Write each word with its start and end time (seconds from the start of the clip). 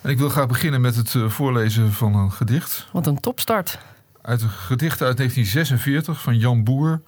En 0.00 0.10
ik 0.10 0.18
wil 0.18 0.28
graag 0.28 0.46
beginnen 0.46 0.80
met 0.80 0.96
het 0.96 1.14
uh, 1.14 1.28
voorlezen 1.28 1.92
van 1.92 2.14
een 2.14 2.32
gedicht. 2.32 2.88
Wat 2.92 3.06
een 3.06 3.20
topstart. 3.20 3.78
Uit 4.22 4.42
een 4.42 4.50
gedicht 4.50 5.02
uit 5.02 5.16
1946 5.16 6.22
van 6.22 6.38
Jan 6.38 6.64
Boer. 6.64 7.00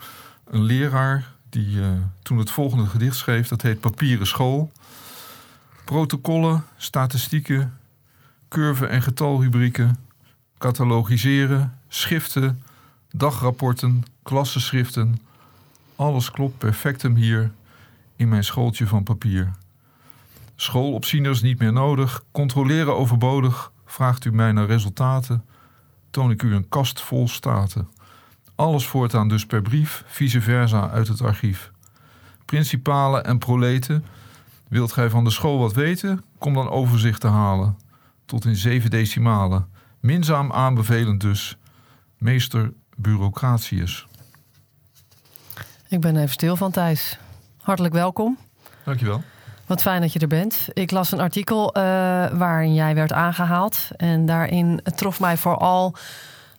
Een 0.45 0.63
leraar 0.63 1.25
die 1.49 1.77
uh, 1.77 1.89
toen 2.23 2.39
het 2.39 2.51
volgende 2.51 2.87
gedicht 2.87 3.17
schreef. 3.17 3.49
Dat 3.49 3.63
heet 3.63 3.81
Papieren 3.81 4.27
School. 4.27 4.73
Protocollen, 5.85 6.65
statistieken, 6.77 7.79
curve- 8.49 8.87
en 8.87 9.03
getalrubrieken. 9.03 9.99
Catalogiseren, 10.59 11.79
schriften, 11.89 12.63
dagrapporten, 13.11 14.03
klassenschriften. 14.23 15.21
Alles 15.97 16.31
klopt 16.31 16.59
perfectum 16.59 17.15
hier 17.15 17.51
in 18.17 18.29
mijn 18.29 18.45
schooltje 18.45 18.87
van 18.87 19.03
papier. 19.03 19.53
Schoolopzieners 20.61 21.43
niet 21.43 21.59
meer 21.59 21.73
nodig, 21.73 22.25
controleren 22.31 22.97
overbodig. 22.97 23.73
Vraagt 23.85 24.25
u 24.25 24.33
mij 24.33 24.53
naar 24.53 24.67
resultaten, 24.67 25.45
toon 26.11 26.31
ik 26.31 26.43
u 26.43 26.55
een 26.55 26.69
kast 26.69 27.01
vol 27.01 27.29
staten. 27.29 27.89
Alles 28.55 28.87
voortaan 28.87 29.29
dus 29.29 29.47
per 29.47 29.63
brief, 29.63 30.05
vice 30.07 30.41
versa 30.41 30.91
uit 30.91 31.09
het 31.09 31.23
archief. 31.23 31.71
Principalen 32.45 33.25
en 33.25 33.39
proleten, 33.39 34.05
wilt 34.69 34.93
gij 34.93 35.11
van 35.11 35.25
de 35.25 35.31
school 35.31 35.59
wat 35.59 35.73
weten? 35.73 36.25
Kom 36.39 36.55
dan 36.55 36.71
overzichten 36.71 37.31
halen, 37.31 37.79
tot 38.27 38.45
in 38.45 38.57
zeven 38.57 38.91
decimalen. 38.91 39.69
Minzaam 40.01 40.53
aanbevelend 40.53 41.21
dus, 41.21 41.57
meester 42.19 42.73
bureaucratius. 42.97 44.07
Ik 45.89 46.01
ben 46.01 46.17
even 46.17 46.29
stil 46.29 46.57
van 46.57 46.71
Thijs. 46.71 47.19
Hartelijk 47.61 47.95
welkom. 47.95 48.39
Dankjewel. 48.85 49.23
Wat 49.71 49.83
fijn 49.83 50.01
dat 50.01 50.13
je 50.13 50.19
er 50.19 50.27
bent. 50.27 50.69
Ik 50.73 50.91
las 50.91 51.13
een 51.13 51.21
artikel 51.21 51.77
uh, 51.77 51.83
waarin 52.33 52.75
jij 52.75 52.95
werd 52.95 53.13
aangehaald. 53.13 53.89
En 53.97 54.27
daarin 54.27 54.81
trof 54.95 55.21
mij 55.21 55.37
vooral 55.37 55.95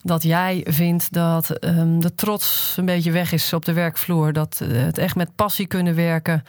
dat 0.01 0.23
jij 0.23 0.65
vindt 0.67 1.13
dat 1.13 1.65
um, 1.65 1.99
de 1.99 2.15
trots 2.15 2.75
een 2.77 2.85
beetje 2.85 3.11
weg 3.11 3.31
is 3.31 3.53
op 3.53 3.65
de 3.65 3.73
werkvloer. 3.73 4.33
Dat 4.33 4.59
uh, 4.63 4.81
het 4.83 4.97
echt 4.97 5.15
met 5.15 5.35
passie 5.35 5.67
kunnen 5.67 5.95
werken 5.95 6.43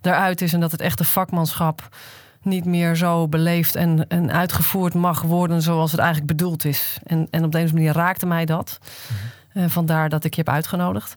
eruit 0.00 0.40
is. 0.40 0.52
En 0.52 0.60
dat 0.60 0.70
het 0.70 0.80
echte 0.80 1.04
vakmanschap 1.04 1.88
niet 2.42 2.64
meer 2.64 2.96
zo 2.96 3.28
beleefd 3.28 3.74
en, 3.74 4.08
en 4.08 4.32
uitgevoerd 4.32 4.94
mag 4.94 5.22
worden 5.22 5.62
zoals 5.62 5.90
het 5.90 6.00
eigenlijk 6.00 6.36
bedoeld 6.36 6.64
is. 6.64 6.98
En, 7.04 7.28
en 7.30 7.44
op 7.44 7.52
deze 7.52 7.74
manier 7.74 7.92
raakte 7.92 8.26
mij 8.26 8.44
dat. 8.44 8.78
Mm 8.80 9.16
-hmm. 9.52 9.62
uh, 9.62 9.70
vandaar 9.70 10.08
dat 10.08 10.24
ik 10.24 10.34
je 10.34 10.42
heb 10.44 10.54
uitgenodigd. 10.54 11.16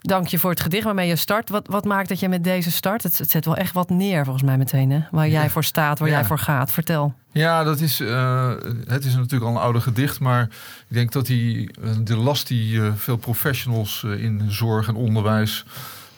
Dank 0.00 0.26
je 0.26 0.38
voor 0.38 0.50
het 0.50 0.60
gedicht 0.60 0.84
waarmee 0.84 1.08
je 1.08 1.16
start. 1.16 1.50
Wat, 1.50 1.66
wat 1.66 1.84
maakt 1.84 2.08
dat 2.08 2.20
je 2.20 2.28
met 2.28 2.44
deze 2.44 2.70
start? 2.70 3.02
Het, 3.02 3.18
het 3.18 3.30
zet 3.30 3.44
wel 3.44 3.56
echt 3.56 3.72
wat 3.72 3.90
neer, 3.90 4.24
volgens 4.24 4.44
mij 4.44 4.56
meteen, 4.56 4.90
hè? 4.90 5.00
Waar 5.10 5.28
jij 5.28 5.50
voor 5.50 5.64
staat, 5.64 5.98
waar 5.98 6.08
ja. 6.08 6.14
jij 6.14 6.24
voor 6.24 6.38
gaat. 6.38 6.72
Vertel. 6.72 7.14
Ja, 7.32 7.64
dat 7.64 7.80
is, 7.80 8.00
uh, 8.00 8.52
het 8.86 9.04
is 9.04 9.14
natuurlijk 9.14 9.44
al 9.44 9.56
een 9.56 9.62
oude 9.62 9.80
gedicht, 9.80 10.20
maar 10.20 10.42
ik 10.88 10.94
denk 10.94 11.12
dat 11.12 11.26
die, 11.26 11.70
de 12.04 12.16
last 12.16 12.46
die 12.46 12.74
uh, 12.74 12.92
veel 12.96 13.16
professionals 13.16 14.02
uh, 14.06 14.22
in 14.22 14.42
zorg 14.48 14.88
en 14.88 14.94
onderwijs 14.94 15.64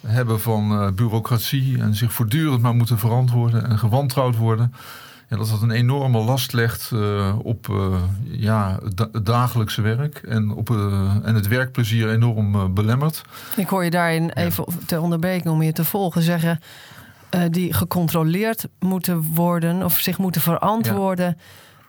hebben 0.06 0.40
van 0.40 0.94
bureaucratie 0.94 1.80
en 1.80 1.94
zich 1.94 2.12
voortdurend 2.12 2.62
maar 2.62 2.74
moeten 2.74 2.98
verantwoorden 2.98 3.68
en 3.68 3.78
gewantrouwd 3.78 4.36
worden. 4.36 4.74
Dat 5.38 5.48
dat 5.48 5.62
een 5.62 5.70
enorme 5.70 6.18
last 6.18 6.52
legt 6.52 6.90
uh, 6.94 7.34
op 7.42 7.68
uh, 7.68 7.94
ja, 8.22 8.78
het 8.84 9.26
dagelijkse 9.26 9.82
werk 9.82 10.16
en, 10.16 10.50
op, 10.50 10.70
uh, 10.70 11.16
en 11.22 11.34
het 11.34 11.48
werkplezier 11.48 12.10
enorm 12.10 12.74
belemmert. 12.74 13.22
Ik 13.56 13.68
hoor 13.68 13.84
je 13.84 13.90
daarin 13.90 14.22
ja. 14.22 14.34
even 14.34 14.64
ter 14.86 15.00
onderbreking 15.00 15.54
om 15.54 15.62
je 15.62 15.72
te 15.72 15.84
volgen 15.84 16.22
zeggen. 16.22 16.60
die 17.50 17.72
gecontroleerd 17.72 18.68
moeten 18.78 19.22
worden 19.34 19.84
of 19.84 19.98
zich 19.98 20.18
moeten 20.18 20.40
verantwoorden. 20.40 21.26
Ja. 21.26 21.34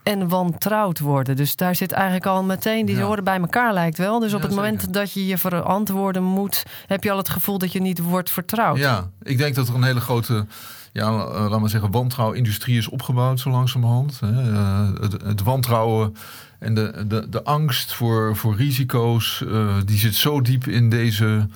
En 0.04 0.28
wantrouwd 0.28 1.00
worden. 1.00 1.36
Dus 1.36 1.56
daar 1.56 1.76
zit 1.76 1.92
eigenlijk 1.92 2.26
al 2.26 2.44
meteen, 2.44 2.86
die 2.86 2.96
ja. 2.96 3.02
horen 3.02 3.24
bij 3.24 3.40
elkaar 3.40 3.74
lijkt 3.74 3.98
wel. 3.98 4.20
Dus 4.20 4.34
op 4.34 4.42
het 4.42 4.52
zeker. 4.52 4.66
moment 4.66 4.94
dat 4.94 5.12
je 5.12 5.26
je 5.26 5.38
verantwoorden 5.38 6.24
moet, 6.24 6.64
heb 6.88 7.04
je 7.04 7.12
al 7.12 7.18
het 7.18 7.30
gevoel 7.30 7.58
dat 7.58 7.72
je 7.72 7.82
niet 7.82 8.00
wordt 8.00 8.30
vertrouwd. 8.30 8.78
Ja, 8.78 9.10
ik 9.24 9.38
denk 9.38 9.56
dat 9.56 9.68
er 9.68 9.76
een 9.76 9.84
hele 9.84 10.00
grote 10.00 10.46
ja, 10.92 11.12
laat 11.50 11.60
maar 11.60 11.70
zeggen, 11.70 11.92
wantrouwindustrie 11.92 12.78
is 12.78 12.90
opgebouwd 12.90 13.40
zo 13.40 13.50
langzamerhand. 13.50 14.20
Uh, 14.24 14.90
het, 15.02 15.22
het, 15.24 15.44
wantrouwen 15.44 16.16
en 16.60 16.74
de, 16.74 17.06
de, 17.08 17.30
de 17.30 17.44
angst 17.44 17.94
voor, 17.94 18.36
voor 18.36 18.56
risico's, 18.56 19.44
uh, 19.48 19.76
die 19.86 19.98
zit 19.98 20.16
zo 20.16 20.42
diep 20.42 20.68
in 20.68 20.90
deze 20.90 21.48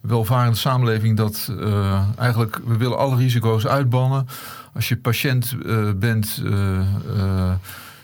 welvarende 0.00 0.56
samenleving 0.56 1.16
dat 1.16 1.52
uh, 1.58 2.02
eigenlijk 2.18 2.60
we 2.64 2.76
willen 2.76 2.98
alle 2.98 3.16
risico's 3.16 3.66
uitbannen. 3.66 4.26
Als 4.74 4.88
je 4.88 4.96
patiënt 4.96 5.54
bent, 5.96 6.42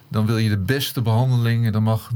dan 0.08 0.26
wil 0.26 0.38
je 0.38 0.48
de 0.48 0.58
beste 0.58 1.02
behandeling. 1.02 1.66
En 1.66 1.72
dan 1.72 1.82
mag, 1.82 2.10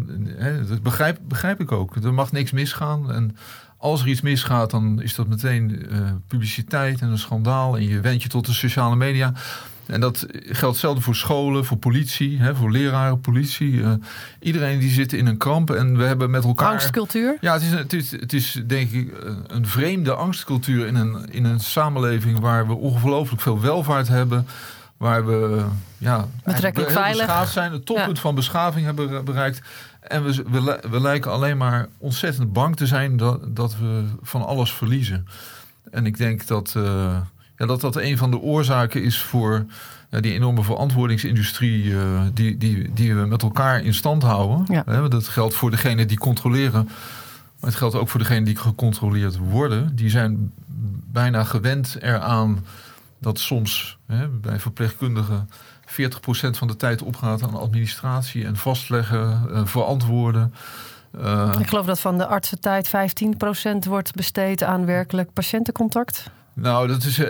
dat 0.69 0.83
begrijp, 0.83 1.19
begrijp 1.23 1.61
ik 1.61 1.73
ook. 1.73 1.97
Er 1.97 2.15
mag 2.15 2.33
niks 2.33 2.51
misgaan. 2.51 3.13
En 3.13 3.37
als 3.77 4.03
er 4.03 4.09
iets 4.09 4.21
misgaat, 4.21 4.71
dan 4.71 5.03
is 5.03 5.15
dat 5.15 5.29
meteen 5.29 5.87
uh, 5.93 6.11
publiciteit 6.27 7.01
en 7.01 7.09
een 7.09 7.19
schandaal. 7.19 7.77
En 7.77 7.89
je 7.89 8.01
wendt 8.01 8.23
je 8.23 8.29
tot 8.29 8.47
de 8.47 8.53
sociale 8.53 8.97
media. 8.97 9.33
En 9.87 10.01
dat 10.01 10.27
geldt 10.31 10.61
hetzelfde 10.61 11.01
voor 11.01 11.15
scholen, 11.15 11.65
voor 11.65 11.77
politie, 11.77 12.39
hè, 12.39 12.55
voor 12.55 12.71
leraren, 12.71 13.21
politie. 13.21 13.73
Uh, 13.73 13.93
iedereen 14.41 14.79
die 14.79 14.91
zit 14.91 15.13
in 15.13 15.27
een 15.27 15.37
kramp 15.37 15.71
en 15.71 15.97
we 15.97 16.05
hebben 16.05 16.31
met 16.31 16.45
elkaar... 16.45 16.71
Angstcultuur? 16.71 17.37
Ja, 17.41 17.53
het 17.53 17.63
is, 17.63 17.71
het 17.71 17.93
is, 17.93 18.11
het 18.11 18.33
is 18.33 18.63
denk 18.67 18.91
ik 18.91 19.13
een 19.47 19.67
vreemde 19.67 20.15
angstcultuur 20.15 20.87
in 20.87 20.95
een, 20.95 21.31
in 21.31 21.45
een 21.45 21.61
samenleving... 21.61 22.39
waar 22.39 22.67
we 22.67 22.75
ongelooflijk 22.75 23.43
veel 23.43 23.61
welvaart 23.61 24.09
hebben... 24.09 24.47
Waar 25.01 25.27
we 25.27 25.65
ja, 25.99 26.27
betrekkelijk 26.45 26.91
veilig 26.91 27.49
zijn, 27.49 27.73
het 27.73 27.87
toppunt 27.87 28.17
ja. 28.17 28.23
van 28.23 28.35
beschaving 28.35 28.85
hebben 28.85 29.25
bereikt. 29.25 29.61
En 30.01 30.25
we, 30.25 30.45
we, 30.51 30.81
we, 30.91 31.01
lijken 31.01 31.31
alleen 31.31 31.57
maar 31.57 31.89
ontzettend 31.99 32.53
bang 32.53 32.77
te 32.77 32.87
zijn 32.87 33.17
dat, 33.17 33.57
dat 33.57 33.77
we 33.77 34.05
van 34.23 34.47
alles 34.47 34.73
verliezen. 34.73 35.27
En 35.91 36.07
ik 36.07 36.17
denk 36.17 36.47
dat, 36.47 36.75
uh, 36.77 36.85
ja, 37.57 37.67
dat 37.67 37.81
dat 37.81 37.97
een 37.97 38.19
van 38.19 38.31
de 38.31 38.39
oorzaken 38.39 39.03
is 39.03 39.19
voor 39.23 39.67
ja, 40.11 40.21
die 40.21 40.33
enorme 40.33 40.63
verantwoordingsindustrie 40.63 41.85
uh, 41.85 42.23
die, 42.35 42.57
die, 42.57 42.93
die 42.93 43.15
we 43.15 43.27
met 43.27 43.43
elkaar 43.43 43.83
in 43.83 43.95
stand 43.95 44.23
houden. 44.23 44.65
Ja. 44.69 45.09
Dat 45.09 45.29
geldt 45.29 45.55
voor 45.55 45.71
degenen 45.71 46.09
die 46.09 46.19
controleren. 46.19 46.85
Maar 47.61 47.71
het 47.71 47.79
geldt 47.79 47.95
ook 47.95 48.09
voor 48.09 48.21
degenen 48.21 48.45
die 48.45 48.57
gecontroleerd 48.57 49.37
worden. 49.37 49.97
Die 49.97 50.11
zijn 50.11 50.53
bijna 51.13 51.45
gewend 51.45 51.97
eraan 52.01 52.65
dat 53.21 53.39
soms 53.39 53.99
hè, 54.07 54.29
bij 54.29 54.61
verpleegkundigen 54.61 55.49
40% 55.87 55.93
van 56.51 56.69
de 56.69 56.77
tijd 56.77 57.03
opgaat 57.03 57.43
aan 57.43 57.55
administratie 57.55 58.45
en 58.45 58.57
vastleggen, 58.57 59.43
uh, 59.51 59.61
verantwoorden. 59.65 60.55
Uh, 61.21 61.53
Ik 61.59 61.69
geloof 61.69 61.87
dat 61.87 62.01
van 62.01 62.19
de 62.19 62.27
artsentijd 62.27 62.89
15% 62.89 63.89
wordt 63.89 64.15
besteed 64.15 64.63
aan 64.63 64.87
werkelijk 64.87 65.33
patiëntencontact. 65.33 66.31
Nou, 66.53 66.89
dat 66.89 67.05
is 67.05 67.19
uh, 67.19 67.27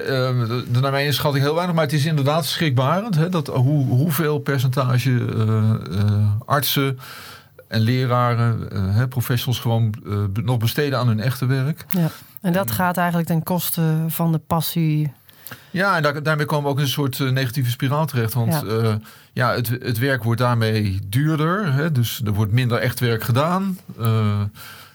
naar 0.80 0.90
mijn 0.90 1.06
inschatting 1.06 1.44
heel 1.44 1.54
weinig, 1.54 1.74
maar 1.74 1.84
het 1.84 1.92
is 1.92 2.04
inderdaad 2.04 2.46
schrikbarend. 2.46 3.14
Hè, 3.14 3.28
dat, 3.28 3.46
hoe, 3.46 3.86
hoeveel 3.86 4.38
percentage 4.38 5.24
artsen 6.46 6.98
en 7.68 7.80
leraren, 7.80 8.68
hè, 8.92 9.08
professionals 9.08 9.60
gewoon 9.60 9.94
nog 10.32 10.58
besteden 10.58 10.98
aan 10.98 11.06
hun 11.06 11.20
echte 11.20 11.46
werk. 11.46 11.84
Ja. 11.88 12.10
En 12.40 12.52
dat 12.52 12.70
gaat 12.70 12.96
eigenlijk 12.96 13.28
ten 13.28 13.42
koste 13.42 14.04
van 14.08 14.32
de 14.32 14.38
passie 14.38 15.12
ja, 15.70 15.96
en 15.96 16.02
daar, 16.02 16.22
daarmee 16.22 16.46
komen 16.46 16.64
we 16.64 16.70
ook 16.70 16.76
in 16.76 16.82
een 16.82 16.90
soort 16.90 17.18
uh, 17.18 17.30
negatieve 17.30 17.70
spiraal 17.70 18.06
terecht. 18.06 18.34
Want 18.34 18.52
ja, 18.52 18.62
uh, 18.62 18.94
ja 19.32 19.54
het, 19.54 19.68
het 19.68 19.98
werk 19.98 20.24
wordt 20.24 20.40
daarmee 20.40 20.98
duurder. 21.04 21.72
Hè, 21.72 21.92
dus 21.92 22.20
er 22.24 22.32
wordt 22.32 22.52
minder 22.52 22.78
echt 22.78 23.00
werk 23.00 23.22
gedaan. 23.22 23.78
Uh, 24.00 24.40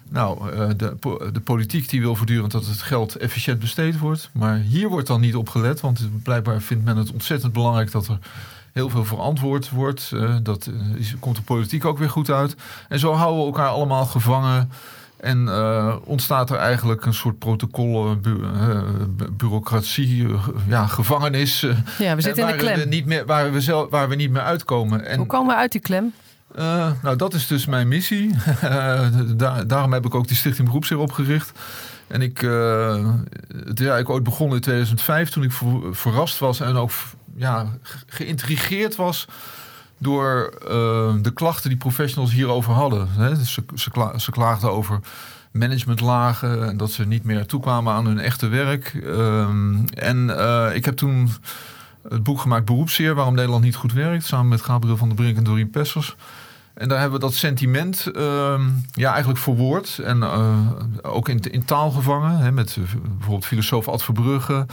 nou, 0.10 0.56
de, 0.76 0.96
de 1.32 1.40
politiek 1.40 1.90
die 1.90 2.02
wil 2.02 2.16
voortdurend 2.16 2.52
dat 2.52 2.66
het 2.66 2.82
geld 2.82 3.16
efficiënt 3.16 3.60
besteed 3.60 4.00
wordt. 4.00 4.30
Maar 4.34 4.58
hier 4.58 4.90
wordt 4.90 5.08
dan 5.08 5.22
niet 5.22 5.36
op 5.36 5.50
gelet. 5.50 5.82
Want 5.82 6.10
blijkbaar 6.24 6.62
vindt 6.62 6.86
men 6.86 6.98
het 6.98 7.12
ontzettend 7.12 7.54
belangrijk 7.54 7.92
dat 7.92 8.08
er 8.08 8.18
heel 8.72 8.90
veel 8.90 9.06
verantwoord 9.06 9.70
wordt. 9.70 10.12
dat 10.44 10.70
is, 10.96 11.16
komt 11.20 11.36
de 11.36 11.42
politiek 11.42 11.86
ook 11.86 11.98
weer 11.98 12.10
goed 12.10 12.30
uit. 12.30 12.56
En 12.90 13.00
zo 13.00 13.14
houden 13.14 13.40
we 13.40 13.46
elkaar 13.46 13.70
allemaal 13.70 14.06
gevangen. 14.06 14.70
En 15.18 15.46
uh, 15.48 15.96
ontstaat 16.04 16.50
er 16.50 16.58
eigenlijk 16.58 17.06
een 17.06 17.14
soort 17.14 17.40
protocollen, 17.40 18.22
bu 18.22 18.30
uh, 18.30 18.82
bureaucratie, 19.32 20.24
uh, 20.24 20.48
ja, 20.68 20.88
gevangenis. 20.88 21.60
ja, 21.98 22.16
we 22.16 22.22
zitten 22.22 22.48
in 22.48 22.52
de 22.52 22.58
klem. 22.58 22.80
We 22.80 22.86
niet 22.86 23.06
meer, 23.06 23.26
waar, 23.26 23.52
we 23.52 23.62
zelf, 23.62 23.90
waar 23.90 24.10
we 24.10 24.16
niet 24.16 24.32
meer 24.32 24.42
uitkomen. 24.42 25.06
En, 25.06 25.18
Hoe 25.18 25.28
komen 25.28 25.56
we 25.56 25.62
uit 25.62 25.72
die 25.72 25.82
klem? 25.82 26.14
Nou, 27.02 27.16
dat 27.16 27.34
is 27.34 27.48
dus 27.48 27.66
mijn 27.66 27.88
missie. 27.88 28.36
Daar, 29.36 29.68
daarom 29.68 29.94
heb 29.94 30.06
ik 30.06 30.16
ook 30.16 30.28
die 30.28 30.38
Stichting 30.38 30.68
Beroepsheer 30.68 30.98
opgericht. 30.98 31.60
En 32.08 32.22
ik, 32.22 32.38
het 32.38 33.80
is 33.80 33.86
eigenlijk 33.86 34.10
ooit 34.10 34.24
begonnen 34.24 34.56
in 34.56 34.62
2005 34.62 35.30
toen 35.30 35.44
ik 35.44 35.52
verrast 35.92 36.40
was 36.40 36.60
en 36.60 36.76
ook 36.76 36.92
ja, 37.36 37.68
geïntrigeerd 38.08 38.96
was 38.96 39.28
door 39.98 40.54
uh, 40.62 41.14
de 41.22 41.32
klachten 41.34 41.70
die 41.70 41.78
professionals 41.78 42.32
hierover 42.32 42.74
hadden. 42.74 43.08
Hè. 43.12 43.38
Dus 43.38 43.54
ze, 43.54 43.64
ze, 43.76 43.92
kla 43.92 44.18
ze, 44.18 44.32
klaagden 44.32 44.72
over 44.72 45.00
managementlagen 45.52 46.68
en 46.68 46.78
dat 46.78 46.92
ze 46.92 47.06
niet 47.06 47.24
meer 47.24 47.46
toekwamen 47.46 47.94
aan 47.94 48.06
hun 48.06 48.20
echte 48.20 48.48
werk. 48.48 48.94
Um, 49.04 49.86
en 49.90 50.28
uh, 50.30 50.68
ik 50.74 50.86
heb 50.86 50.96
toen 50.96 51.30
het 52.10 52.24
boek 52.24 52.40
gemaakt 52.40 52.66
Beroepszeer, 52.66 53.16
waarom 53.16 53.36
Nederland 53.36 53.64
niet 53.64 53.76
goed 53.76 53.94
werkt, 53.94 54.26
samen 54.26 54.48
met 54.48 54.62
Gabriel 54.62 54.98
van 54.98 55.08
der 55.08 55.18
Brink 55.18 55.38
en 55.38 55.44
Dorien 55.44 55.70
Pessers. 55.70 56.16
En 56.74 56.88
daar 56.88 57.00
hebben 57.00 57.20
we 57.20 57.26
dat 57.26 57.34
sentiment 57.34 58.12
uh, 58.16 58.60
ja, 58.92 59.10
eigenlijk 59.10 59.40
verwoord. 59.40 60.00
En 60.04 60.18
uh, 60.18 60.72
ook 61.02 61.30
in, 61.30 61.40
in, 61.40 61.66
taal 61.66 61.92
gevangen. 61.92 62.38
Hè, 62.38 62.52
met 62.52 62.78
bijvoorbeeld 63.02 63.46
filosoof 63.46 63.88
Ad 63.88 64.04
Verbrugge. 64.04 64.66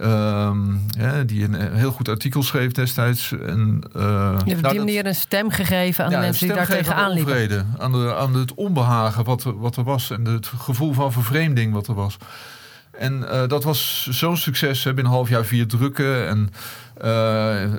Um, 0.00 0.84
ja, 0.98 1.22
die 1.22 1.44
een 1.44 1.72
heel 1.72 1.90
goed 1.90 2.08
artikel 2.08 2.42
schreef 2.42 2.72
destijds. 2.72 3.32
En, 3.32 3.80
uh, 3.96 4.02
je 4.44 4.50
hebt 4.50 4.56
op 4.56 4.60
nou, 4.60 4.68
die 4.68 4.78
manier 4.78 5.06
een 5.06 5.14
stem 5.14 5.50
gegeven 5.50 6.04
aan 6.04 6.10
ja, 6.10 6.16
de 6.16 6.24
mensen 6.24 6.46
die 6.46 6.56
daar 6.56 6.66
tegenaan 6.66 7.12
liepen. 7.12 7.74
Aan, 7.78 7.92
de, 7.92 8.14
aan 8.14 8.34
het 8.34 8.54
onbehagen 8.54 9.24
wat, 9.24 9.42
wat 9.42 9.76
er 9.76 9.84
was. 9.84 10.10
En 10.10 10.24
het 10.24 10.46
gevoel 10.46 10.92
van 10.92 11.12
vervreemding 11.12 11.72
wat 11.72 11.86
er 11.86 11.94
was. 11.94 12.16
En 12.98 13.24
uh, 13.32 13.46
dat 13.46 13.64
was 13.64 14.08
zo'n 14.10 14.36
succes. 14.36 14.82
Binnen 14.82 15.04
een 15.04 15.10
half 15.10 15.28
jaar 15.28 15.44
vier 15.44 15.66
drukken. 15.66 16.28
En 16.28 16.50
uh, 17.04 17.10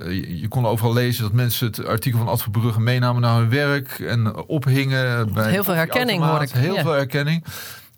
je, 0.05 0.39
je, 0.39 0.47
kon 0.47 0.65
overal 0.65 0.93
lezen 0.93 1.23
dat 1.23 1.33
mensen 1.33 1.67
het 1.67 1.85
artikel 1.85 2.19
van 2.19 2.27
Ad 2.27 2.41
Verbrugge 2.41 2.79
meenamen 2.79 3.21
naar 3.21 3.39
hun 3.39 3.49
werk. 3.49 3.99
En 3.99 4.35
ophingen. 4.35 5.33
Bij 5.33 5.51
heel 5.51 5.63
veel 5.63 5.73
herkenning 5.73 6.23
hoor 6.23 6.41
ik. 6.41 6.49
Heel 6.49 6.75
veel 6.75 6.91
herkenning. 6.91 7.43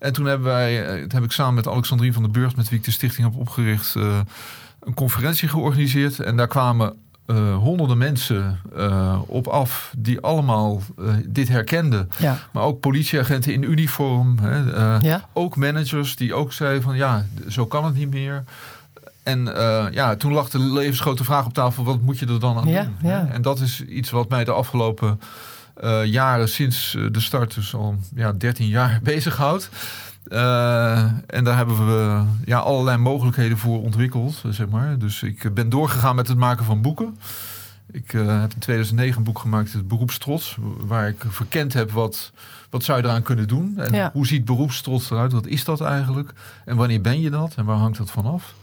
En 0.02 0.12
toen 0.12 0.26
hebben 0.26 0.46
wij, 0.46 0.86
eh, 0.86 1.04
heb 1.08 1.24
ik 1.24 1.32
samen 1.32 1.54
met 1.54 1.68
Alexandrien 1.68 2.12
van 2.12 2.22
der 2.22 2.30
Burg, 2.30 2.56
met 2.56 2.68
wie 2.68 2.78
ik 2.78 2.84
de 2.84 2.90
stichting 2.90 3.30
heb 3.30 3.40
opgericht, 3.40 3.94
uh, 3.94 4.20
een 4.80 4.94
conferentie 4.94 5.48
georganiseerd. 5.48 6.20
En 6.20 6.36
daar 6.36 6.46
kwamen 6.46 6.94
uh, 7.26 7.56
honderden 7.56 7.98
mensen 7.98 8.60
uh, 8.76 9.20
op 9.26 9.46
af 9.46 9.94
die 9.98 10.20
allemaal 10.20 10.82
dit 11.26 11.48
herkenden. 11.48 12.10
Ja. 12.18 12.38
Maar 12.52 12.62
ook 12.62 12.80
politieagenten 12.80 13.52
in 13.52 13.62
uniform. 13.62 14.38
Hè, 14.38 14.98
ja. 14.98 15.28
Ook 15.32 15.56
managers 15.56 16.16
die 16.16 16.34
ook 16.34 16.52
zeiden 16.52 16.82
van 16.82 16.96
ja, 16.96 17.26
zo 17.48 17.66
kan 17.66 17.84
het 17.84 17.94
niet 17.94 18.10
meer. 18.10 18.44
En 19.22 19.44
ja, 19.92 20.16
toen 20.16 20.32
lag 20.32 20.50
de 20.50 20.58
levensgrote 20.58 21.24
vraag 21.24 21.46
op 21.46 21.54
tafel: 21.54 21.84
wat 21.84 22.00
moet 22.00 22.18
je 22.18 22.26
er 22.26 22.40
dan 22.40 22.56
aan 22.56 22.64
doen? 22.64 23.10
En 23.30 23.42
dat 23.42 23.60
is 23.60 23.84
iets 23.84 24.10
wat 24.10 24.28
mij 24.28 24.44
de 24.44 24.52
afgelopen 24.52 25.20
uh, 25.80 26.04
jaren 26.04 26.48
sinds 26.48 26.94
eh, 26.94 27.06
de 27.10 27.20
start, 27.20 27.54
dus 27.54 27.74
al 27.74 27.96
ja, 28.14 28.32
13 28.32 28.66
jaar 28.66 29.00
bezighoudt. 29.02 29.68
Uh, 30.28 31.02
en 31.26 31.44
daar 31.44 31.56
hebben 31.56 31.86
we 31.86 32.24
ja, 32.44 32.58
allerlei 32.58 32.96
mogelijkheden 32.96 33.58
voor 33.58 33.82
ontwikkeld, 33.82 34.42
zeg 34.50 34.68
maar. 34.68 34.98
Dus 34.98 35.22
ik 35.22 35.54
ben 35.54 35.68
doorgegaan 35.68 36.14
met 36.14 36.28
het 36.28 36.36
maken 36.36 36.64
van 36.64 36.82
boeken. 36.82 37.18
Ik 37.92 38.12
uh, 38.12 38.40
heb 38.40 38.52
in 38.52 38.58
2009 38.58 39.18
een 39.18 39.24
boek 39.24 39.38
gemaakt, 39.38 39.72
het 39.72 39.88
Beroepstrots, 39.88 40.56
waar 40.78 41.08
ik 41.08 41.24
verkend 41.28 41.72
heb 41.72 41.90
wat, 41.90 42.32
wat 42.70 42.84
zou 42.84 42.98
je 42.98 43.04
eraan 43.04 43.22
kunnen 43.22 43.48
doen. 43.48 43.78
En 43.78 43.92
ja. 43.92 44.10
hoe 44.12 44.26
ziet 44.26 44.44
beroepstrots 44.44 45.10
eruit? 45.10 45.32
Wat 45.32 45.46
is 45.46 45.64
dat 45.64 45.80
eigenlijk? 45.80 46.32
En 46.64 46.76
wanneer 46.76 47.00
ben 47.00 47.20
je 47.20 47.30
dat? 47.30 47.54
En 47.56 47.64
waar 47.64 47.76
hangt 47.76 47.98
dat 47.98 48.10
vanaf? 48.10 48.54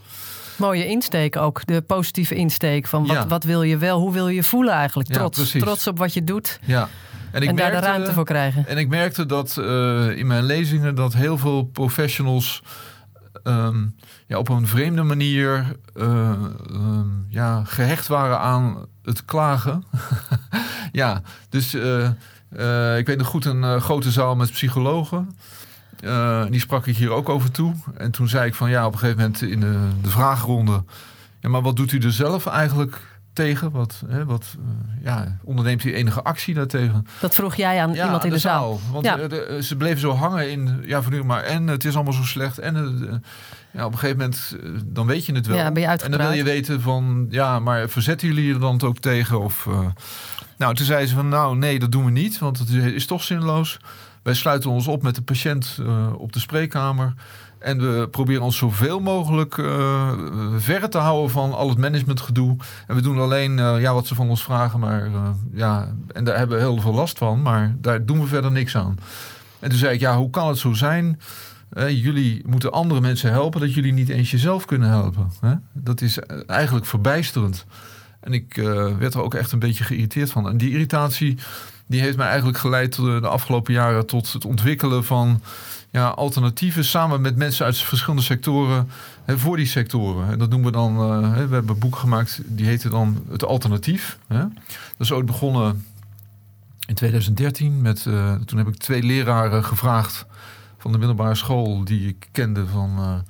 Mooie 0.60 0.86
insteek 0.88 1.38
ook, 1.38 1.66
de 1.66 1.82
positieve 1.82 2.36
insteek 2.36 2.88
van 2.88 3.08
wat, 3.08 3.16
ja. 3.16 3.28
wat 3.28 3.44
wil 3.44 3.64
je 3.64 3.78
wel, 3.78 4.00
hoe 4.00 4.14
wil 4.14 4.28
je 4.28 4.44
voelen 4.44 4.74
eigenlijk? 4.74 5.10
Trots, 5.10 5.52
ja, 5.52 5.60
trots 5.60 5.88
op 5.88 5.98
wat 5.98 6.14
je 6.14 6.24
doet. 6.24 6.60
Ja. 6.66 6.90
En, 7.32 7.42
ik 7.42 7.50
en 7.50 7.56
merkte, 7.56 7.72
daar 7.72 7.82
de 7.82 7.88
ruimte 7.88 8.14
voor 8.14 8.26
krijgen. 8.26 8.68
En 8.68 8.78
ik 8.78 8.88
merkte 8.88 9.26
dat 9.26 9.58
uh, 9.60 10.18
in 10.18 10.28
mijn 10.28 10.44
lezingen 10.44 10.96
dat 10.96 11.14
heel 11.14 11.38
veel 11.38 11.64
professionals 11.64 12.64
um, 13.44 13.96
ja, 14.28 14.38
op 14.38 14.50
een 14.50 14.68
vreemde 14.68 15.04
manier 15.04 15.76
uh, 15.96 16.32
um, 16.72 17.26
ja, 17.30 17.64
gehecht 17.64 18.08
waren 18.08 18.40
aan 18.40 18.86
het 19.04 19.26
klagen. 19.26 19.84
ja, 20.92 21.22
dus 21.50 21.76
uh, 21.76 22.08
ik 22.98 23.08
weet 23.08 23.18
nog 23.18 23.28
goed 23.28 23.46
een 23.46 23.82
grote 23.82 24.12
zaal 24.12 24.36
met 24.36 24.52
psychologen. 24.52 25.30
Die 26.50 26.60
sprak 26.60 26.88
ik 26.88 26.98
hier 26.98 27.12
ook 27.12 27.30
over 27.30 27.51
toe. 27.51 27.74
En 27.98 28.12
toen 28.12 28.28
zei 28.28 28.48
ik 28.48 28.56
van 28.56 28.69
ja, 28.69 28.86
op 28.86 28.94
een 28.94 29.00
gegeven 29.00 29.22
moment 29.22 29.42
in 29.42 29.60
de, 29.60 29.88
de 30.01 30.10
vraagronde. 30.10 30.84
Ja, 31.40 31.50
maar 31.50 31.62
wat 31.62 31.75
doet 31.75 31.92
u 31.92 32.00
er 32.00 32.12
zelf 32.12 32.46
eigenlijk 32.46 33.01
tegen? 33.34 33.72
Wat, 33.72 34.04
hè, 34.07 34.25
wat 34.25 34.56
uh, 34.60 35.04
ja, 35.04 35.38
onderneemt 35.44 35.84
u 35.84 35.96
enige 35.96 36.24
actie 36.24 36.54
daartegen? 36.54 37.07
Dat 37.19 37.34
vroeg 37.34 37.56
jij 37.56 37.81
aan 37.81 37.94
ja, 37.94 38.04
iemand 38.04 38.24
in 38.24 38.30
de, 38.30 38.36
de 38.36 38.42
zaal. 38.42 38.78
zaal. 38.78 38.92
Want 38.92 39.06
ja. 39.06 39.16
de, 39.16 39.28
de, 39.28 39.63
ze 39.63 39.75
bleven 39.75 40.00
zo 40.00 40.12
hangen 40.12 40.51
in, 40.51 40.84
ja, 40.86 41.01
van 41.01 41.12
nu 41.12 41.24
maar 41.24 41.44
en 41.44 41.68
het 41.68 41.86
is 41.86 41.96
allemaal 41.96 42.13
zo 42.13 42.24
slecht. 42.24 42.57
En 42.57 42.75
uh, 42.75 43.13
ja, 43.72 43.86
op 43.86 43.92
een 43.92 44.00
gegeven 44.00 44.18
moment, 44.18 44.57
uh, 44.63 44.80
dan 44.86 45.07
weet 45.07 45.25
je 45.25 45.34
het 45.34 45.48
wel. 45.48 45.57
Ja, 45.57 45.72
ben 45.72 45.81
je 45.81 45.88
en 45.88 46.12
dan 46.12 46.19
wil 46.19 46.31
je 46.31 46.44
weten 46.44 46.81
van, 46.81 47.28
ja, 47.30 47.60
maar 47.60 47.90
verzetten 47.90 48.28
jullie 48.28 48.54
er 48.54 48.60
dan 48.60 48.81
ook 48.81 49.00
tegen? 49.00 49.42
Of, 49.42 49.68
nou, 50.57 50.75
toen 50.75 50.86
zeiden 50.86 51.10
ze 51.10 51.16
van, 51.16 51.30
nou, 51.30 51.57
nee, 51.57 51.80
dat 51.80 51.92
doen 51.92 52.06
we 52.06 52.12
niet, 52.12 52.40
want 52.40 52.60
het 52.60 52.69
is, 52.69 52.94
is 52.94 53.06
toch 53.06 53.24
zinloos. 53.24 53.80
Wij 54.30 54.38
sluiten 54.38 54.70
ons 54.70 54.88
op 54.88 55.04
met 55.04 55.16
de 55.16 55.22
patiënt 55.22 55.80
op 56.18 56.34
de 56.34 56.40
spreekkamer. 56.40 57.14
En 57.60 57.78
we 57.78 58.08
proberen 58.12 58.44
ons 58.44 58.58
zoveel 58.58 59.00
mogelijk 59.00 59.58
uh, 59.58 60.12
verre 60.58 60.88
te 60.88 60.98
houden 60.98 61.30
van 61.30 61.54
al 61.54 61.70
het 61.70 61.78
managementgedoe. 61.78 62.56
En 62.88 62.96
we 62.96 63.02
doen 63.02 63.20
alleen 63.20 63.58
uh, 63.58 63.81
ja, 63.81 63.94
wat 63.94 64.08
ze 64.08 64.16
van 64.16 64.30
ons 64.30 64.44
vragen. 64.44 64.80
Maar, 64.80 65.10
ja, 65.54 65.94
en 66.14 66.24
daar 66.24 66.38
hebben 66.38 66.58
we 66.58 66.64
heel 66.64 66.81
veel 66.81 66.94
last 66.94 67.18
van. 67.18 67.42
Maar 67.42 67.76
daar 67.81 68.06
doen 68.06 68.20
we 68.20 68.28
verder 68.28 68.52
niks 68.52 68.76
aan. 68.76 68.98
En 69.60 69.70
toen 69.70 69.80
zei 69.80 69.94
ik, 69.94 70.00
ja, 70.00 70.18
hoe 70.18 70.30
kan 70.30 70.48
het 70.48 70.58
zo 70.58 70.74
zijn? 70.74 71.20
jullie 71.88 72.44
moeten 72.48 72.72
andere 72.72 73.02
mensen 73.02 73.31
helpen... 73.31 73.62
dat 73.62 73.74
jullie 73.74 73.94
niet 73.94 74.10
eens 74.10 74.31
jezelf 74.31 74.66
kunnen 74.66 74.90
helpen. 74.90 75.31
Hè? 75.40 75.54
Dat 75.74 76.02
is 76.02 76.20
eigenlijk 76.46 76.86
verbijsterend. 76.86 77.66
En 78.20 78.34
ik 78.34 78.54
werd 79.00 79.14
er 79.14 79.22
ook 79.22 79.34
echt 79.34 79.52
een 79.52 79.60
beetje 79.60 79.84
geïrriteerd 79.84 80.31
van. 80.31 80.50
En 80.50 80.58
die 80.58 80.72
irritatie 80.72 81.38
die 81.90 82.02
heeft 82.02 82.18
mij 82.18 82.28
eigenlijk 82.28 82.58
geleid 82.58 82.96
de 82.96 83.28
afgelopen 83.28 83.74
jaren... 83.74 84.06
tot 84.06 84.34
het 84.34 84.46
ontwikkelen 84.46 85.04
van 85.06 85.42
ja, 85.92 86.08
alternatieven 86.08 86.86
samen 86.86 87.22
met 87.22 87.36
mensen 87.36 87.66
uit 87.66 87.78
verschillende 87.78 88.24
sectoren 88.24 88.90
hè, 89.26 89.38
voor 89.38 89.58
die 89.58 89.66
sectoren. 89.66 90.32
En 90.32 90.40
dat 90.40 90.50
noemen 90.50 90.72
we 90.72 90.78
dan, 90.78 90.94
uh, 90.94 91.32
we 91.34 91.38
hebben 91.38 91.68
een 91.68 91.80
boek 91.80 91.96
gemaakt 91.96 92.42
die 92.46 92.66
heette 92.66 92.90
dan 92.90 93.24
Het 93.30 93.46
Alternatief. 93.46 94.18
Hè. 94.28 94.40
Dat 94.40 94.50
is 94.98 95.12
ooit 95.12 95.26
begonnen 95.26 95.86
in 96.86 96.94
2013 96.94 97.81
met, 97.81 98.06
uh, 98.06 98.34
toen 98.34 98.58
heb 98.58 98.68
ik 98.68 98.78
twee 98.78 99.04
leraren 99.04 99.64
gevraagd 99.64 100.26
van 100.78 100.92
de 100.92 100.98
middelbare 100.98 101.36
school 101.36 101.84
die 101.84 102.08
ik 102.08 102.28
kende 102.31 102.68
van 102.68 103.24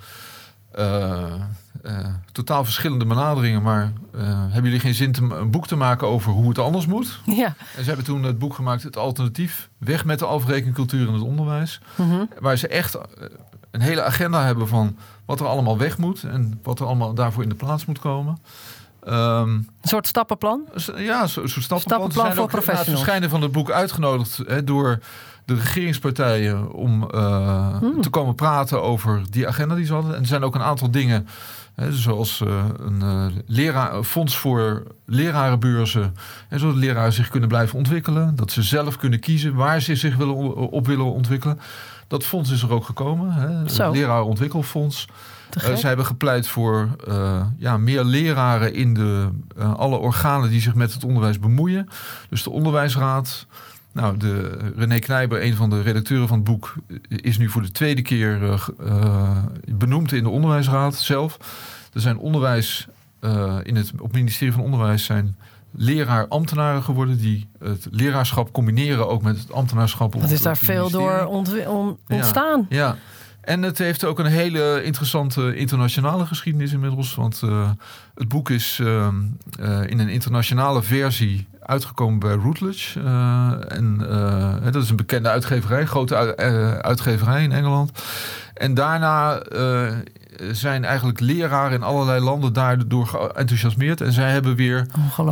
totaal 2.32 2.64
verschillende 2.64 3.06
benaderingen. 3.06 3.62
Maar 3.62 3.92
hebben 4.18 4.64
jullie 4.64 4.80
geen 4.80 4.94
zin 4.94 5.12
te, 5.12 5.22
een 5.22 5.52
boek 5.52 5.68
te 5.68 5.76
maken 5.76 6.08
over 6.08 6.32
hoe 6.32 6.50
het 6.50 6.60
anders 6.60 6.86
moet? 6.86 7.20
Ja. 7.26 7.56
En 7.76 7.84
ze 7.84 7.88
hebben 7.88 8.06
toen 8.06 8.24
het 8.24 8.40
boek 8.40 8.54
gemaakt, 8.54 8.84
Het 8.84 8.98
Alternatief. 8.98 9.70
Weg 9.78 10.06
met 10.06 10.20
de 10.20 10.26
afrekencultuur 10.26 11.08
in 11.08 11.14
het 11.14 11.24
onderwijs. 11.24 11.82
Mm 11.96 12.30
Waar 12.40 12.58
ze 12.58 12.68
echt 12.68 12.98
een 13.72 13.82
hele 13.82 14.04
agenda 14.04 14.44
hebben 14.44 14.68
van 14.68 14.98
wat 15.26 15.40
er 15.40 15.48
allemaal 15.48 15.78
weg 15.78 15.98
moet. 15.98 16.24
En 16.24 16.60
wat 16.64 16.80
er 16.80 16.86
allemaal 16.86 17.14
daarvoor 17.14 17.44
in 17.44 17.50
de 17.50 17.56
plaats 17.56 17.86
moet 17.86 18.00
komen. 18.00 18.38
Um, 19.08 19.14
een 19.14 19.68
soort 19.82 20.08
stappenplan? 20.08 20.62
Ja, 20.98 21.22
een 21.22 21.30
soort 21.30 21.50
stappenplan. 21.50 21.80
Stappenplan 21.80 22.34
voor 22.34 22.48
professionals. 22.48 22.66
Na 22.66 22.92
het 22.92 23.00
verschijnen 23.00 23.30
van 23.30 23.42
het 23.42 23.52
boek 23.52 23.72
uitgenodigd 23.72 24.42
hè, 24.48 24.64
door 24.64 25.00
de 25.46 25.56
regeringspartijen 25.56 26.72
om 26.74 27.10
uh, 27.16 27.78
hmm. 27.78 28.02
te 28.02 28.10
komen 28.10 28.36
praten 28.36 28.82
over 28.82 29.22
die 29.30 29.48
agenda 29.48 29.76
die 29.76 29.86
ze 29.86 29.94
hadden. 29.94 30.16
En 30.16 30.22
er 30.22 30.28
zijn 30.28 30.44
ook 30.44 30.56
een 30.56 30.62
aantal 30.62 30.92
dingen, 30.92 31.28
zoals 31.90 32.42
uh, 32.42 32.66
een 32.78 33.02
uh, 33.04 33.26
leraar, 33.46 34.04
fonds 34.04 34.38
voor 34.38 34.84
lerarenbeurzen, 35.06 36.16
en 36.50 36.60
zodat 36.60 36.76
leraren 36.76 37.14
zich 37.14 37.30
kunnen 37.30 37.50
blijven 37.50 37.78
ontwikkelen, 37.78 38.36
dat 38.36 38.52
ze 38.52 38.64
zelf 38.64 38.98
kunnen 38.98 39.20
kiezen 39.20 39.56
waar 39.56 39.82
ze 39.82 39.96
zich 39.96 40.16
willen, 40.16 40.56
op 40.56 40.88
willen 40.88 41.14
ontwikkelen. 41.14 41.60
Dat 42.08 42.26
fonds 42.26 42.52
is 42.52 42.62
er 42.62 42.72
ook 42.72 42.86
gekomen, 42.86 43.32
hè, 43.32 43.48
het 43.48 43.78
lerarenontwikkelfonds. 43.92 45.08
Uh, 45.58 45.64
zij 45.76 45.88
hebben 45.88 46.06
gepleit 46.06 46.48
voor 46.48 46.90
uh, 47.08 47.42
ja, 47.58 47.78
meer 47.78 48.04
leraren 48.04 48.74
in 48.74 48.94
de, 48.94 49.30
uh, 49.58 49.74
alle 49.74 49.98
organen 49.98 50.50
die 50.50 50.62
zich 50.62 50.76
met 50.76 50.94
het 50.94 51.04
onderwijs 51.04 51.40
bemoeien. 51.40 51.88
Dus 52.30 52.44
de 52.44 52.50
onderwijsraad, 52.50 53.46
nou, 53.92 54.18
de, 54.18 54.58
René 54.76 55.00
Knijber, 55.00 55.44
een 55.44 55.56
van 55.56 55.70
de 55.70 55.82
redacteuren 55.82 56.28
van 56.28 56.38
het 56.38 56.46
boek, 56.46 56.76
is 57.08 57.38
nu 57.38 57.50
voor 57.50 57.62
de 57.62 57.72
tweede 57.72 58.02
keer 58.02 58.42
uh, 58.42 58.68
uh, 58.86 59.38
benoemd 59.68 60.12
in 60.12 60.24
de 60.24 60.30
onderwijsraad 60.30 60.96
zelf. 60.96 61.38
Er 61.94 62.02
zijn 62.02 62.18
onderwijs 62.18 62.88
uh, 63.22 63.58
in 63.64 63.76
het, 63.76 63.92
op 63.94 64.08
het 64.08 64.14
ministerie 64.14 64.54
van 64.54 64.64
Onderwijs 64.64 65.04
zijn 65.04 65.38
leraar-ambtenaren 65.72 66.84
geworden 66.84 67.18
die 67.18 67.50
het 67.60 67.88
leraarschap 67.92 68.52
combineren 68.52 69.10
ook 69.10 69.22
met 69.22 69.40
het 69.40 69.52
ambtenaarschap. 69.52 70.14
Wat 70.14 70.32
is 70.32 70.42
daar 70.42 70.58
veel 70.58 70.90
door 70.90 71.26
ontstaan? 71.26 72.66
Ja, 72.70 72.78
ja, 72.78 72.98
en 73.42 73.62
het 73.62 73.78
heeft 73.78 74.04
ook 74.04 74.20
een 74.20 74.26
hele 74.26 74.84
interessante 74.84 75.56
internationale 75.56 76.26
geschiedenis 76.26 76.74
inmiddels. 76.74 77.16
Want 77.16 77.42
uh, 77.46 77.70
het 78.16 78.28
boek 78.28 78.50
is 78.50 78.80
uh, 78.82 79.08
uh, 79.60 79.82
in 79.86 80.00
een 80.00 80.10
internationale 80.10 80.82
versie 80.82 81.48
uitgekomen 81.70 82.20
bij 82.20 82.34
Routledge. 82.34 83.00
Uh, 83.00 83.52
en 83.68 83.98
dat 84.72 84.84
is 84.84 84.90
een 84.90 84.96
bekende 84.96 85.30
uitgeverij, 85.30 85.86
grote 85.86 86.38
uitgeverij 86.82 87.44
in 87.44 87.52
Engeland. 87.52 87.92
En 88.54 88.74
daarna 88.74 89.42
zijn 90.52 90.86
eigenlijk 90.86 91.20
leraren 91.20 91.78
in 91.78 91.84
allerlei 91.84 92.20
landen 92.20 92.54
daardoor 92.54 93.08
geenthousiasmeerd. 93.08 94.02
En 94.02 94.12
zij 94.12 94.32
hebben 94.32 94.56
weer 94.56 94.86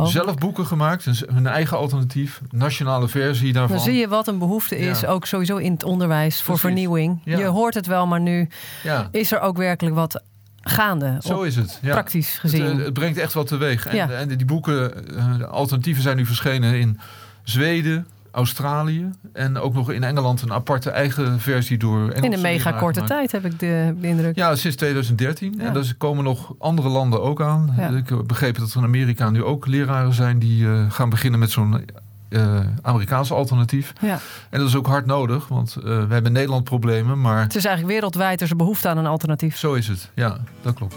zelf 0.04 0.34
boeken 0.34 0.66
gemaakt. 0.66 1.04
Hun 1.32 1.46
eigen 1.46 1.76
alternatief, 1.76 2.40
nationale 2.50 3.08
versie 3.08 3.52
daarvan. 3.52 3.76
Dan 3.76 3.84
zie 3.84 3.96
je 3.96 4.08
wat 4.08 4.26
een 4.26 4.38
behoefte 4.38 4.78
is, 4.78 5.06
ook 5.06 5.26
sowieso 5.26 5.56
in 5.56 5.72
het 5.72 5.84
onderwijs 5.84 6.42
voor 6.42 6.58
vernieuwing. 6.58 7.20
Je 7.24 7.44
hoort 7.44 7.74
het 7.74 7.86
wel, 7.86 8.06
maar 8.06 8.20
nu 8.20 8.48
ja. 8.82 9.08
is 9.10 9.32
er 9.32 9.40
ook 9.40 9.56
werkelijk 9.56 9.96
wat 9.96 10.22
gaande. 10.68 11.16
Zo 11.20 11.42
is 11.42 11.56
het. 11.56 11.78
Ja. 11.82 11.92
Praktisch 11.92 12.38
gezien. 12.38 12.64
Het, 12.64 12.84
het, 12.84 12.92
brengt 12.92 13.18
echt 13.18 13.32
wat 13.32 13.46
teweeg. 13.46 13.86
En, 13.86 14.18
en 14.18 14.28
die 14.28 14.46
boeken, 14.46 14.92
uh, 15.14 15.42
alternatieven 15.42 16.02
zijn 16.02 16.16
nu 16.16 16.26
verschenen 16.26 16.74
in 16.74 17.00
Zweden, 17.42 18.06
Australië 18.30 19.10
en 19.32 19.58
ook 19.58 19.74
nog 19.74 19.90
in 19.92 20.04
Engeland 20.04 20.42
een 20.42 20.52
aparte 20.52 20.90
eigen 20.90 21.40
versie 21.40 21.78
door 21.78 22.12
In 22.12 22.32
een 22.32 22.40
mega 22.40 22.72
korte 22.72 23.02
tijd 23.02 23.32
heb 23.32 23.44
ik 23.44 23.58
de, 23.58 23.94
indruk. 24.00 24.36
Ja, 24.36 24.56
sinds 24.56 24.76
2013. 24.76 25.54
Ja. 25.58 25.64
En 25.64 25.76
er 25.76 25.94
komen 25.98 26.24
nog 26.24 26.54
andere 26.58 26.88
landen 26.88 27.22
ook 27.22 27.42
aan. 27.42 27.74
Ik 27.96 28.08
heb 28.08 28.22
begrepen 28.26 28.60
dat 28.60 28.70
er 28.70 28.78
in 28.78 28.84
Amerika 28.84 29.30
nu 29.30 29.44
ook 29.44 29.66
leraren 29.66 30.12
zijn 30.12 30.38
die 30.38 30.62
uh, 30.62 30.90
gaan 30.90 31.10
beginnen 31.10 31.40
met 31.40 31.50
zo'n 31.50 31.84
uh, 32.28 32.60
Amerikaanse 32.82 33.34
alternatief. 33.34 33.92
Ja. 34.00 34.18
En 34.50 34.58
dat 34.58 34.68
is 34.68 34.76
ook 34.76 34.86
hard 34.86 35.06
nodig, 35.06 35.48
want 35.48 35.76
uh, 35.78 35.84
we 35.84 35.90
hebben 35.90 36.24
in 36.24 36.32
Nederland 36.32 36.64
problemen, 36.64 37.20
maar... 37.20 37.42
Het 37.42 37.54
is 37.54 37.64
eigenlijk 37.64 37.94
wereldwijd, 37.94 38.40
er 38.40 38.46
is 38.46 38.56
behoefte 38.56 38.88
aan 38.88 38.98
een 38.98 39.06
alternatief. 39.06 39.56
Zo 39.56 39.74
is 39.74 39.88
het, 39.88 40.10
ja, 40.14 40.38
dat 40.62 40.74
klopt. 40.74 40.94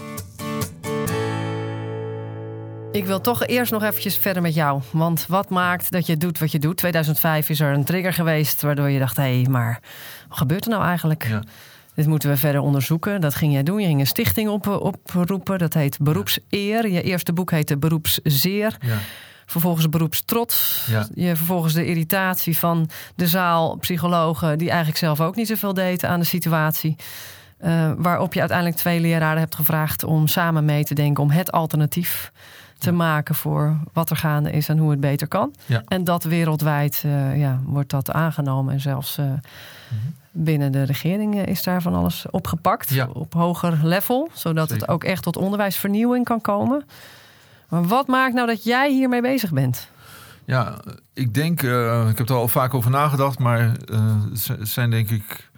Ik 2.92 3.06
wil 3.06 3.20
toch 3.20 3.46
eerst 3.46 3.72
nog 3.72 3.82
eventjes 3.82 4.16
verder 4.16 4.42
met 4.42 4.54
jou. 4.54 4.80
Want 4.90 5.26
wat 5.28 5.50
maakt 5.50 5.90
dat 5.90 6.06
je 6.06 6.16
doet 6.16 6.38
wat 6.38 6.52
je 6.52 6.58
doet? 6.58 6.76
2005 6.76 7.48
is 7.48 7.60
er 7.60 7.72
een 7.72 7.84
trigger 7.84 8.12
geweest 8.12 8.62
waardoor 8.62 8.90
je 8.90 8.98
dacht... 8.98 9.16
hé, 9.16 9.22
hey, 9.22 9.46
maar 9.50 9.80
wat 10.28 10.38
gebeurt 10.38 10.64
er 10.64 10.70
nou 10.70 10.84
eigenlijk? 10.84 11.26
Ja. 11.28 11.42
Dit 11.94 12.06
moeten 12.06 12.28
we 12.28 12.36
verder 12.36 12.60
onderzoeken. 12.60 13.20
Dat 13.20 13.34
ging 13.34 13.52
jij 13.52 13.62
doen. 13.62 13.80
Je 13.80 13.86
ging 13.86 14.00
een 14.00 14.06
stichting 14.06 14.48
op, 14.48 14.66
oproepen. 14.66 15.58
Dat 15.58 15.74
heet 15.74 15.98
Beroepseer. 15.98 16.88
Je 16.88 17.02
eerste 17.02 17.32
boek 17.32 17.50
heette 17.50 17.78
Beroepszeer. 17.78 18.76
Ja. 18.80 18.98
Vervolgens 19.52 19.88
beroepstrots. 19.88 20.86
Ja. 20.90 21.06
Je 21.14 21.36
vervolgens 21.36 21.74
de 21.74 21.86
irritatie 21.86 22.58
van 22.58 22.90
de 23.14 23.26
zaal, 23.26 23.76
psychologen... 23.76 24.58
die 24.58 24.68
eigenlijk 24.68 24.98
zelf 24.98 25.20
ook 25.20 25.36
niet 25.36 25.48
zoveel 25.48 25.74
deden 25.74 26.08
aan 26.08 26.20
de 26.20 26.26
situatie. 26.26 26.96
Uh, 27.64 27.92
waarop 27.96 28.34
je 28.34 28.40
uiteindelijk 28.40 28.78
twee 28.78 29.00
leraren 29.00 29.38
hebt 29.38 29.54
gevraagd... 29.54 30.04
om 30.04 30.26
samen 30.26 30.64
mee 30.64 30.84
te 30.84 30.94
denken 30.94 31.22
om 31.22 31.30
het 31.30 31.52
alternatief 31.52 32.32
te 32.78 32.92
maken 32.92 33.34
voor 33.34 33.76
wat 33.92 34.10
er 34.10 34.16
gaande 34.16 34.50
is 34.50 34.68
en 34.68 34.78
hoe 34.78 34.90
het 34.90 35.00
beter 35.00 35.28
kan. 35.28 35.54
Ja. 35.66 35.82
En 35.88 36.04
dat 36.04 36.24
wereldwijd 36.24 37.02
uh, 37.06 37.38
ja, 37.38 37.60
wordt 37.64 37.90
dat 37.90 38.12
aangenomen. 38.12 38.74
En 38.74 38.80
zelfs 38.80 39.18
uh, 39.18 39.26
binnen 40.30 40.72
de 40.72 40.82
regering 40.82 41.46
is 41.46 41.62
daar 41.62 41.82
van 41.82 41.94
alles 41.94 42.24
opgepakt. 42.30 42.88
Ja. 42.88 43.08
Op 43.12 43.32
hoger 43.32 43.78
level. 43.82 44.30
Zodat 44.32 44.70
het 44.70 44.88
ook 44.88 45.04
echt 45.04 45.22
tot 45.22 45.36
onderwijsvernieuwing 45.36 46.24
kan 46.24 46.40
komen. 46.40 46.84
Maar 47.72 47.84
wat 47.84 48.06
maakt 48.06 48.34
nou 48.34 48.46
dat 48.46 48.64
jij 48.64 48.92
hiermee 48.92 49.20
bezig 49.20 49.52
bent? 49.52 49.90
Ja, 50.44 50.80
ik 51.12 51.34
denk, 51.34 51.62
uh, 51.62 52.08
ik 52.10 52.18
heb 52.18 52.28
er 52.28 52.34
al 52.34 52.48
vaak 52.48 52.74
over 52.74 52.90
nagedacht, 52.90 53.38
maar 53.38 53.76
het 54.46 54.68
zijn 54.68 54.90
denk 54.90 55.10
ik 55.10 55.50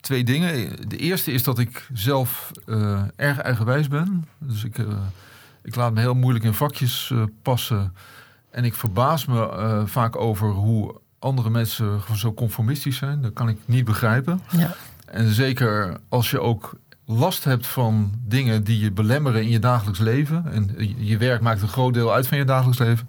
twee 0.00 0.24
dingen. 0.24 0.76
De 0.88 0.96
eerste 0.96 1.32
is 1.32 1.42
dat 1.42 1.58
ik 1.58 1.88
zelf 1.92 2.50
erg 3.16 3.38
eigenwijs 3.38 3.88
ben. 3.88 4.28
Dus 4.38 4.64
ik 4.64 4.76
ik 5.68 5.74
laat 5.74 5.94
me 5.94 6.00
heel 6.00 6.14
moeilijk 6.14 6.44
in 6.44 6.54
vakjes 6.54 7.10
uh, 7.12 7.22
passen. 7.42 7.94
En 8.50 8.64
ik 8.64 8.74
verbaas 8.74 9.26
me 9.26 9.34
uh, 9.34 9.82
vaak 9.86 10.16
over 10.16 10.48
hoe 10.48 11.00
andere 11.18 11.50
mensen 11.50 12.00
zo 12.14 12.34
conformistisch 12.34 12.96
zijn. 12.96 13.22
Dat 13.22 13.32
kan 13.32 13.48
ik 13.48 13.58
niet 13.64 13.84
begrijpen. 13.84 14.42
Ja. 14.56 14.74
En 15.04 15.28
zeker 15.28 15.96
als 16.08 16.30
je 16.30 16.40
ook 16.40 16.78
last 17.10 17.44
hebt 17.44 17.66
van 17.66 18.12
dingen 18.24 18.64
die 18.64 18.78
je 18.78 18.92
belemmeren 18.92 19.42
in 19.42 19.48
je 19.48 19.58
dagelijks 19.58 19.98
leven. 19.98 20.44
En 20.52 20.74
je 20.98 21.16
werk 21.16 21.40
maakt 21.40 21.62
een 21.62 21.68
groot 21.68 21.94
deel 21.94 22.12
uit 22.12 22.26
van 22.26 22.38
je 22.38 22.44
dagelijks 22.44 22.78
leven. 22.78 23.08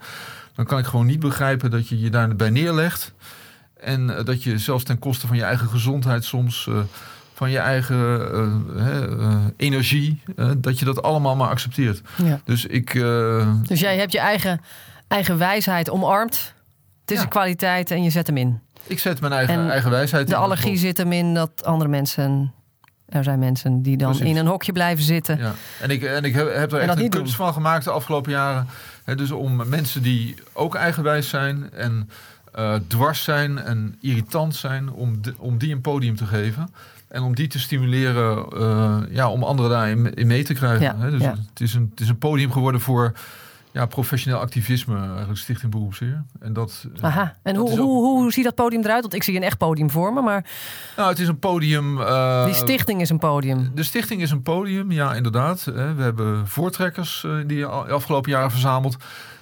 Dan 0.56 0.66
kan 0.66 0.80
ik 0.80 0.86
gewoon 0.86 1.06
niet 1.06 1.20
begrijpen 1.20 1.72
dat 1.72 1.88
je 1.88 2.00
je 2.00 2.10
daarbij 2.10 2.50
neerlegt. 2.50 3.14
En 3.80 4.10
uh, 4.10 4.24
dat 4.24 4.44
je 4.44 4.58
zelfs 4.58 4.84
ten 4.84 5.00
koste 5.00 5.28
van 5.28 5.36
je 5.36 5.44
eigen 5.44 5.68
gezondheid 5.68 6.24
soms 6.24 6.70
van 7.34 7.52
je 7.52 7.58
eigen 7.58 8.22
uh, 8.76 9.46
energie, 9.58 10.22
dat 10.58 10.80
je 10.80 10.86
dat 10.86 11.02
allemaal 11.02 11.36
maar 11.36 11.50
accepteert. 11.50 12.02
Ja. 12.24 12.42
Dus 12.44 12.66
ik. 12.66 12.94
dus 13.68 13.80
jij 13.80 13.98
hebt 13.98 14.12
je 14.12 14.20
eigen, 14.20 14.62
eigen 15.08 15.38
wijsheid 15.38 15.90
omarmd. 15.90 16.54
Het 17.02 17.12
is 17.12 17.22
een 17.22 17.30
kwaliteit 17.30 17.92
en 17.92 18.04
je 18.04 18.10
zet 18.10 18.28
hem 18.28 18.38
in. 18.38 18.60
Ik 18.88 19.00
zet 19.00 19.22
mijn 19.22 19.34
eigen, 19.34 19.70
eigen 19.70 19.92
wijsheid 19.92 20.24
in. 20.24 20.30
De 20.30 20.36
allergie 20.36 20.78
zit 20.78 20.98
hem 20.98 21.12
in 21.12 21.34
dat 21.34 21.64
andere 21.64 21.90
mensen 21.90 22.54
er 23.10 23.24
zijn 23.24 23.40
mensen 23.40 23.82
die 23.82 23.98
dan 23.98 24.20
in 24.20 24.38
een 24.38 24.48
hokje 24.48 24.72
blijven 24.72 25.04
zitten. 25.04 25.38
Ja. 25.38 25.54
En 25.82 25.90
ik, 25.90 26.04
en 26.04 26.24
ik 26.24 26.34
heb, 26.34 26.54
heb 26.54 26.72
er 26.72 26.80
echt 26.80 27.00
een 27.00 27.10
kunst 27.10 27.36
van 27.36 27.54
gemaakt 27.54 27.84
de 27.84 27.92
afgelopen 27.92 28.32
jaren. 28.32 28.68
dus 29.16 29.32
om 29.32 29.70
mensen 29.70 30.02
die 30.02 30.36
ook 30.54 30.76
eigenwijs 30.76 31.30
zijn 31.30 31.72
en 31.74 32.10
dwars 32.88 33.24
zijn 33.24 33.60
en 33.60 33.96
irritant 34.02 34.56
zijn, 34.56 34.92
om, 34.92 35.20
om 35.38 35.58
die 35.58 35.74
een 35.74 35.82
podium 35.82 36.16
te 36.16 36.26
geven. 36.26 36.70
En 37.08 37.22
om 37.22 37.36
die 37.36 37.48
te 37.48 37.60
stimuleren, 37.60 38.46
uh, 38.54 38.98
ja, 39.10 39.30
om 39.30 39.44
anderen 39.44 39.72
daarin 39.72 40.14
in 40.14 40.28
mee 40.28 40.44
te 40.44 40.54
krijgen. 40.54 40.82
Ja? 40.82 41.10
Dus 41.10 41.22
ja. 41.22 41.36
het, 41.50 41.62
is 41.62 41.74
een, 41.74 41.88
het 41.92 42.00
is 42.00 42.10
een 42.10 42.18
podium 42.18 42.52
geworden 42.52 42.82
voor 42.82 43.14
ja, 43.72 43.86
professioneel 43.86 44.40
activisme, 44.40 44.98
eigenlijk 45.08 45.40
Stichting 45.40 45.72
Beroepsheer. 45.72 46.24
En 46.40 46.54
dat. 46.54 46.86
Aha. 47.02 47.36
En 47.44 47.56
hoe, 47.56 47.80
hoe, 47.80 48.20
hoe 48.20 48.32
ziet 48.32 48.44
dat 48.44 48.56
podium 48.56 48.84
eruit? 48.84 49.02
Want 49.02 49.14
ik 49.14 49.24
zie 49.24 49.36
een 49.36 49.44
echt 49.44 49.58
podium 49.58 49.90
voor 49.90 50.14
me, 50.14 50.22
maar. 50.22 50.46
Nou, 50.98 51.10
het 51.10 51.20
is 51.20 51.28
een 51.28 51.40
podium. 51.40 51.98
Uh, 51.98 52.46
die 52.46 52.54
stichting 52.54 53.02
is 53.02 53.10
een 53.10 53.20
podium. 53.20 53.72
De 53.76 53.84
stichting 53.84 54.22
is 54.22 54.32
een 54.32 54.42
podium, 54.42 54.92
ja, 54.92 55.14
inderdaad. 55.14 55.64
We 55.64 56.02
hebben 56.02 56.48
voortrekkers 56.48 57.26
die 57.46 57.66
afgelopen 57.66 58.32
jaren 58.32 58.52
verzameld. 58.52 58.98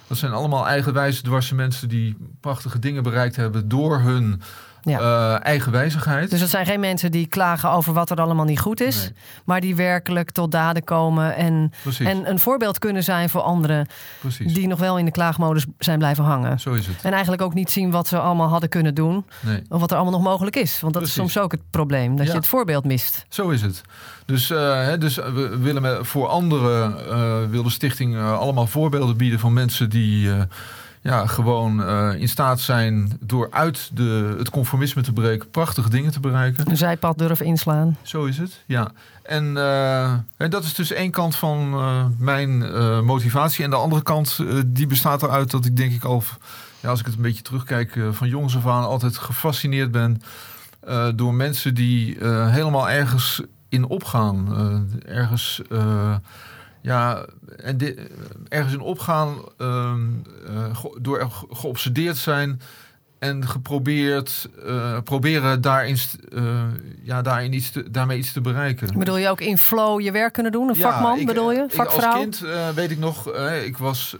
Dat 0.06 0.18
zijn 0.18 0.32
allemaal 0.32 0.66
eigenwijze 0.66 1.22
dwarse 1.22 1.54
mensen 1.54 1.88
die 1.88 2.16
prachtige 2.40 2.78
dingen 2.78 3.02
bereikt 3.02 3.36
hebben 3.36 3.68
door 3.68 4.00
hun 4.00 4.42
ja. 4.88 5.00
uh, 5.00 5.44
eigen 5.44 5.72
wijzigheid. 5.72 6.30
Dus 6.30 6.40
dat 6.40 6.48
zijn 6.48 6.66
geen 6.66 6.80
mensen 6.80 7.10
die 7.10 7.26
klagen 7.26 7.70
over 7.70 7.92
wat 7.92 8.10
er 8.10 8.20
allemaal 8.20 8.44
niet 8.44 8.60
goed 8.60 8.80
is, 8.80 9.10
maar 9.44 9.60
die 9.60 9.76
werkelijk 9.76 10.30
tot 10.30 10.52
daden 10.52 10.84
komen 10.84 11.36
en, 11.36 11.72
en 11.98 12.30
een 12.30 12.38
voorbeeld 12.38 12.78
kunnen 12.78 13.04
zijn 13.04 13.28
voor 13.28 13.40
anderen 13.40 13.86
Precies. 14.20 14.54
die 14.54 14.66
nog 14.66 14.78
wel 14.78 14.98
in 14.98 15.04
de 15.04 15.10
klaagmodus 15.10 15.64
zijn 15.78 15.98
blijven 15.98 16.24
hangen. 16.24 16.60
Zo 16.60 16.72
is 16.72 16.86
het. 16.86 16.96
En 17.02 17.12
eigenlijk 17.12 17.42
ook 17.42 17.54
niet 17.54 17.70
zien 17.70 17.90
wat 17.90 18.08
ze 18.08 18.18
allemaal 18.18 18.48
hadden 18.48 18.68
kunnen 18.68 18.94
doen, 18.94 19.24
nee. 19.40 19.62
of 19.68 19.80
wat 19.80 19.90
er 19.90 19.96
allemaal 19.96 20.20
nog 20.20 20.28
mogelijk 20.28 20.56
is. 20.56 20.80
Want 20.80 20.94
dat 20.94 21.02
is 21.02 21.12
soms 21.12 21.38
ook 21.38 21.52
het 21.52 21.62
probleem, 21.70 22.16
dat 22.16 22.26
je 22.26 22.32
het 22.32 22.46
voorbeeld 22.46 22.84
mist. 22.84 23.26
Zo 23.28 23.48
is 23.48 23.62
het. 23.62 23.82
Dus, 24.26 24.50
uh, 24.50 24.88
dus 24.98 25.16
we 25.16 25.58
willen 25.58 26.06
voor 26.06 26.26
anderen, 26.26 26.96
uh, 27.08 27.50
wil 27.50 27.62
de 27.62 27.70
stichting 27.70 28.18
allemaal 28.18 28.66
voorbeelden 28.66 29.16
bieden 29.16 29.38
van 29.38 29.52
mensen 29.52 29.90
die 29.90 30.30
ja, 31.02 31.26
gewoon 31.26 31.80
uh, 31.80 32.14
in 32.14 32.28
staat 32.28 32.60
zijn 32.60 33.18
door 33.20 33.48
uit 33.50 33.90
de, 33.94 34.34
het 34.38 34.50
conformisme 34.50 35.02
te 35.02 35.12
breken 35.12 35.50
prachtige 35.50 35.90
dingen 35.90 36.10
te 36.10 36.20
bereiken. 36.20 36.70
Een 36.70 36.76
zijpad 36.76 37.18
durven 37.18 37.46
inslaan. 37.46 37.96
Zo 38.02 38.24
is 38.24 38.38
het, 38.38 38.62
ja. 38.66 38.90
En, 39.22 39.44
uh, 39.56 40.12
en 40.36 40.50
dat 40.50 40.64
is 40.64 40.74
dus 40.74 40.92
één 40.92 41.10
kant 41.10 41.36
van 41.36 41.74
uh, 41.74 42.04
mijn 42.18 42.74
motivatie. 43.04 43.64
En 43.64 43.70
de 43.70 43.76
andere 43.76 44.02
kant 44.02 44.40
die 44.66 44.86
bestaat 44.86 45.22
eruit 45.22 45.50
dat 45.50 45.64
ik 45.64 45.76
denk 45.76 45.92
ik 45.92 46.04
al, 46.04 46.22
ja, 46.80 46.88
als 46.88 47.00
ik 47.00 47.06
het 47.06 47.14
een 47.14 47.22
beetje 47.22 47.42
terugkijk, 47.42 47.98
van 48.10 48.28
jongens 48.28 48.56
af 48.56 48.66
aan 48.66 48.84
altijd 48.84 49.16
gefascineerd 49.16 49.90
ben 49.90 50.22
door 51.14 51.34
mensen 51.34 51.74
die 51.74 52.16
helemaal 52.26 52.90
ergens 52.90 53.42
in 53.68 53.86
opgaan. 53.86 54.48
ergens 55.06 55.62
ja, 56.88 57.24
en 57.56 57.76
dit, 57.76 58.00
ergens 58.48 58.74
in 58.74 58.80
opgaan, 58.80 59.36
uh, 59.58 59.94
uh, 60.50 60.84
door 61.00 61.30
geobsedeerd 61.50 62.16
zijn 62.16 62.60
en 63.18 63.48
geprobeerd 63.48 64.48
uh, 64.66 64.98
proberen 65.04 65.60
daarin, 65.60 65.96
uh, 66.30 66.62
ja, 67.02 67.22
daarin 67.22 67.52
iets 67.52 67.70
te, 67.70 67.90
daarmee 67.90 68.18
iets 68.18 68.32
te 68.32 68.40
bereiken. 68.40 68.98
Bedoel 68.98 69.16
je 69.16 69.28
ook 69.28 69.40
in 69.40 69.58
flow 69.58 70.00
je 70.00 70.12
werk 70.12 70.32
kunnen 70.32 70.52
doen? 70.52 70.68
Een 70.68 70.76
vakman 70.76 71.24
bedoel 71.24 71.52
je? 71.52 71.66
Vakvrouw? 71.68 72.10
als 72.10 72.14
kind 72.14 72.44
weet 72.74 72.90
ik 72.90 72.98
nog, 72.98 73.34
ik 73.64 73.76
was 73.76 74.16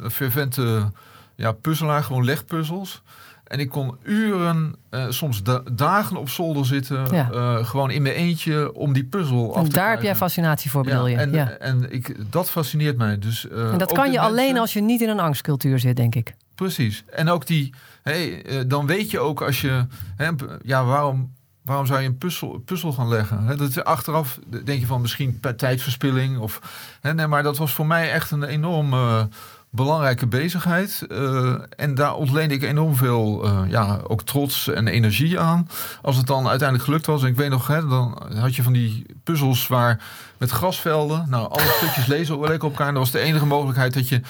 een 0.00 0.10
fervente 0.10 0.90
ja, 1.36 1.52
puzzelaar, 1.52 2.02
gewoon 2.02 2.24
legpuzzels. 2.24 3.02
En 3.52 3.58
ik 3.58 3.68
kon 3.68 3.96
uren, 4.02 4.74
uh, 4.90 5.04
soms 5.08 5.42
dagen 5.72 6.16
op 6.16 6.28
zolder 6.28 6.66
zitten, 6.66 7.14
uh, 7.14 7.64
gewoon 7.64 7.90
in 7.90 8.02
mijn 8.02 8.14
eentje 8.14 8.74
om 8.74 8.92
die 8.92 9.04
puzzel 9.04 9.56
af 9.56 9.64
te 9.64 9.74
Daar 9.74 9.90
heb 9.90 10.02
jij 10.02 10.16
fascinatie 10.16 10.70
voor, 10.70 10.82
bedoel 10.82 11.06
je? 11.06 11.16
En, 11.16 11.32
ja. 11.32 11.48
en 11.50 11.92
ik, 11.92 12.16
dat 12.30 12.50
fascineert 12.50 12.96
mij. 12.96 13.18
Dus, 13.18 13.46
uh, 13.52 13.72
en 13.72 13.78
dat 13.78 13.92
kan 13.92 14.12
je 14.12 14.20
alleen 14.20 14.58
als 14.58 14.72
je 14.72 14.80
niet 14.80 15.00
in 15.00 15.08
een 15.08 15.20
angstcultuur 15.20 15.78
zit, 15.78 15.96
denk 15.96 16.14
ik. 16.14 16.34
Precies. 16.54 17.04
En 17.10 17.28
ook 17.28 17.46
die, 17.46 17.74
hey, 18.02 18.44
dan 18.66 18.86
weet 18.86 19.10
je 19.10 19.18
ook 19.18 19.42
als 19.42 19.60
je, 19.60 19.86
hè, 20.16 20.30
ja, 20.62 20.84
waarom, 20.84 21.32
waarom 21.64 21.86
zou 21.86 22.00
je 22.00 22.06
een 22.06 22.18
puzzel, 22.18 22.62
puzzel 22.64 22.92
gaan 22.92 23.08
leggen? 23.08 23.44
Hè, 23.44 23.56
dat 23.56 23.68
is 23.68 23.84
achteraf 23.84 24.38
denk 24.64 24.80
je 24.80 24.86
van 24.86 25.00
misschien 25.00 25.40
tijdverspilling 25.56 26.38
of, 26.38 26.60
hè, 27.00 27.14
nee, 27.14 27.26
maar 27.26 27.42
dat 27.42 27.56
was 27.56 27.72
voor 27.72 27.86
mij 27.86 28.12
echt 28.12 28.30
een 28.30 28.44
enorm 28.44 28.94
belangrijke 29.74 30.26
bezigheid. 30.26 31.06
Uh, 31.08 31.54
en 31.76 31.94
daar 31.94 32.14
ontleende 32.14 32.54
ik 32.54 32.62
enorm 32.62 32.96
veel, 32.96 33.44
uh, 33.44 33.60
ja, 33.68 34.00
ook 34.06 34.22
trots 34.22 34.68
en 34.68 34.88
energie 34.88 35.38
aan. 35.38 35.68
Als 36.02 36.16
het 36.16 36.26
dan 36.26 36.48
uiteindelijk 36.48 36.88
gelukt 36.88 37.06
was. 37.06 37.22
En 37.22 37.28
ik 37.28 37.36
weet 37.36 37.50
nog, 37.50 37.66
hè, 37.66 37.88
dan 37.88 38.22
had 38.34 38.54
je 38.56 38.62
van 38.62 38.72
die 38.72 39.06
puzzels 39.24 39.66
waar 39.66 40.02
met 40.38 40.50
grasvelden. 40.50 41.26
Nou, 41.28 41.48
alle 41.48 41.74
stukjes 41.76 42.06
lezen 42.06 42.40
leken 42.40 42.64
op 42.64 42.70
elkaar. 42.70 42.88
En 42.88 42.94
dat 42.94 43.02
was 43.02 43.12
de 43.12 43.18
enige 43.18 43.46
mogelijkheid 43.46 43.94
dat 43.94 44.08
je 44.08 44.20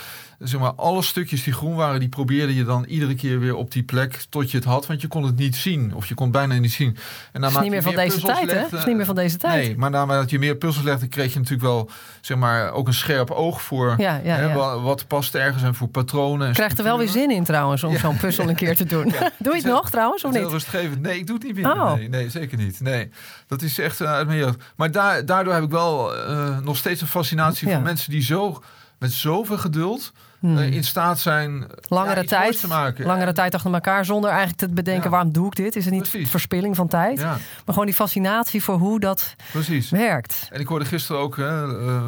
zeg 0.42 0.60
maar, 0.60 0.72
alle 0.74 1.02
stukjes 1.02 1.42
die 1.42 1.52
groen 1.52 1.74
waren, 1.74 2.00
die 2.00 2.08
probeerde 2.08 2.54
je 2.54 2.64
dan 2.64 2.84
iedere 2.84 3.14
keer 3.14 3.40
weer 3.40 3.54
op 3.54 3.72
die 3.72 3.82
plek 3.82 4.24
tot 4.28 4.50
je 4.50 4.56
het 4.56 4.66
had. 4.66 4.86
Want 4.86 5.00
je 5.00 5.08
kon 5.08 5.24
het 5.24 5.36
niet 5.36 5.56
zien. 5.56 5.94
Of 5.94 6.06
je 6.06 6.14
kon 6.14 6.26
het 6.26 6.34
bijna 6.34 6.54
niet 6.54 6.72
zien. 6.72 6.96
En 7.32 7.40
dat 7.40 7.50
is 7.50 7.58
niet 7.58 7.70
meer 7.70 7.82
van 7.82 7.94
deze 7.94 8.20
tijd, 8.20 8.50
hè? 8.50 8.60
Dat 8.60 8.78
is 8.78 8.84
niet 8.84 8.96
meer 8.96 9.04
van 9.04 9.14
deze 9.14 9.36
tijd. 9.36 9.66
Nee, 9.66 9.76
maar 9.76 9.90
naarmate 9.90 10.26
je 10.30 10.38
meer 10.38 10.56
puzzels 10.56 10.84
legde, 10.84 11.06
kreeg 11.06 11.32
je 11.32 11.38
natuurlijk 11.38 11.68
wel, 11.68 11.90
zeg 12.20 12.36
maar, 12.36 12.72
ook 12.72 12.86
een 12.86 12.94
scherp 12.94 13.30
oog 13.30 13.62
voor 13.62 13.94
ja, 13.98 14.20
ja, 14.24 14.36
hè, 14.36 14.52
Wat, 14.82 15.06
past 15.06 15.34
ergens 15.34 15.62
en 15.62 15.74
voor 15.74 15.88
patronen. 15.88 16.46
En 16.46 16.52
Krijgt 16.52 16.78
er 16.78 16.84
wel 16.84 16.98
weer 16.98 17.08
zin 17.08 17.30
in 17.30 17.44
trouwens 17.44 17.84
om 17.84 17.98
zo'n 17.98 18.16
puzzel 18.16 18.48
een 18.48 18.54
keer 18.54 18.76
te 18.76 18.84
doen. 18.84 19.04
doe 19.38 19.54
je 19.54 19.62
het 19.62 19.70
nog 19.72 19.90
trouwens, 19.90 20.24
of 20.24 20.32
niet? 20.32 20.50
Rustgevend. 20.50 21.00
Nee, 21.00 21.18
ik 21.18 21.26
doe 21.26 21.36
het 21.36 21.44
niet 21.44 21.54
meer. 21.54 21.70
Oh. 21.72 21.94
Nee, 21.94 22.08
nee, 22.08 22.30
zeker 22.30 22.58
niet. 22.58 22.80
Nee, 22.80 23.10
dat 23.46 23.62
is 23.62 23.78
echt 23.78 24.00
uh, 24.00 24.12
uit 24.12 24.26
mijn. 24.26 24.56
Maar 24.76 24.90
daar, 24.90 25.26
daardoor 25.26 25.54
heb 25.54 25.62
ik 25.62 25.70
wel 25.70 26.16
uh, 26.16 26.58
nog 26.58 26.76
steeds 26.76 27.00
een 27.00 27.06
fascinatie 27.06 27.70
voor 27.70 27.80
mensen 27.80 28.10
die 28.10 28.22
zo 28.22 28.62
met 28.98 29.12
zoveel 29.12 29.58
geduld 29.58 30.12
hmm. 30.42 30.58
uh, 30.58 30.70
in 30.72 30.84
staat 30.84 31.18
zijn 31.18 31.66
langere 31.88 32.24
tijd 32.24 32.60
te 32.60 32.66
maken. 32.66 33.06
Langere 33.06 33.32
tijd 33.32 33.54
achter 33.54 33.74
elkaar 33.74 34.04
zonder 34.04 34.30
eigenlijk 34.30 34.58
te 34.58 34.68
bedenken 34.68 35.10
waarom 35.10 35.32
doe 35.32 35.46
ik 35.46 35.54
dit? 35.56 35.76
Is 35.76 35.84
het 35.84 35.94
niet 35.94 36.08
Precies. 36.08 36.30
verspilling 36.30 36.76
van 36.76 36.88
tijd? 36.88 37.18
Ja. 37.18 37.30
Maar 37.30 37.40
gewoon 37.66 37.86
die 37.86 37.94
fascinatie 37.94 38.62
voor 38.62 38.78
hoe 38.78 39.00
dat 39.00 39.34
Precies. 39.52 39.90
werkt. 39.90 40.48
En 40.50 40.60
ik 40.60 40.66
hoorde 40.66 40.84
gisteren 40.84 41.20
ook 41.20 41.36
hè, 41.36 41.66
uh, 41.66 42.02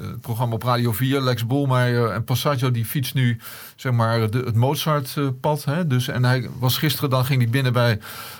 het 0.00 0.20
programma 0.20 0.54
op 0.54 0.62
Radio 0.62 0.92
4, 0.92 1.20
Lex 1.20 1.46
Bolmeijer 1.46 2.10
en 2.10 2.24
Passaggio 2.24 2.70
die 2.70 2.84
fietst 2.84 3.14
nu 3.14 3.38
zeg 3.76 3.92
maar 3.92 4.30
de, 4.30 4.38
het 4.38 4.54
Mozart-pad. 4.54 5.64
Dus 5.86 6.08
en 6.08 6.24
hij 6.24 6.48
was 6.58 6.78
gisteren 6.78 7.10
dan 7.10 7.24
ging 7.24 7.42
hij 7.42 7.50
binnen 7.50 7.72
bij 7.72 7.98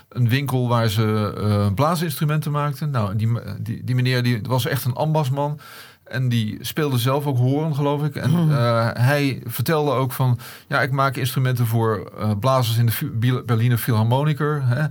een 0.08 0.28
winkel 0.28 0.68
waar 0.68 0.88
ze 0.88 1.34
uh, 1.38 1.74
blaasinstrumenten 1.74 2.52
maakten. 2.52 2.90
Nou, 2.90 3.16
die, 3.16 3.28
die, 3.60 3.84
die 3.84 3.94
meneer 3.94 4.22
die 4.22 4.40
was 4.42 4.66
echt 4.66 4.84
een 4.84 4.94
ambasman. 4.94 5.60
En 6.04 6.28
die 6.28 6.58
speelde 6.60 6.98
zelf 6.98 7.26
ook 7.26 7.36
horen, 7.36 7.74
geloof 7.74 8.04
ik. 8.04 8.16
En 8.16 8.30
mhm. 8.30 8.50
eh, 8.50 8.88
hij 8.92 9.42
vertelde 9.44 9.90
ook 9.90 10.12
van... 10.12 10.38
ja, 10.68 10.82
ik 10.82 10.90
maak 10.90 11.16
instrumenten 11.16 11.66
voor 11.66 12.12
uh, 12.18 12.30
blazers 12.40 12.76
in 12.76 12.86
de 12.86 13.42
Berliner 13.46 13.78
Philharmoniker. 13.78 14.62
Hè, 14.64 14.84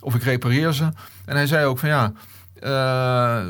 of 0.00 0.14
ik 0.14 0.22
repareer 0.22 0.72
ze. 0.72 0.84
En 1.24 1.36
hij 1.36 1.46
zei 1.46 1.66
ook 1.66 1.78
van 1.78 1.88
ja... 1.88 2.12
Uh, 2.62 3.40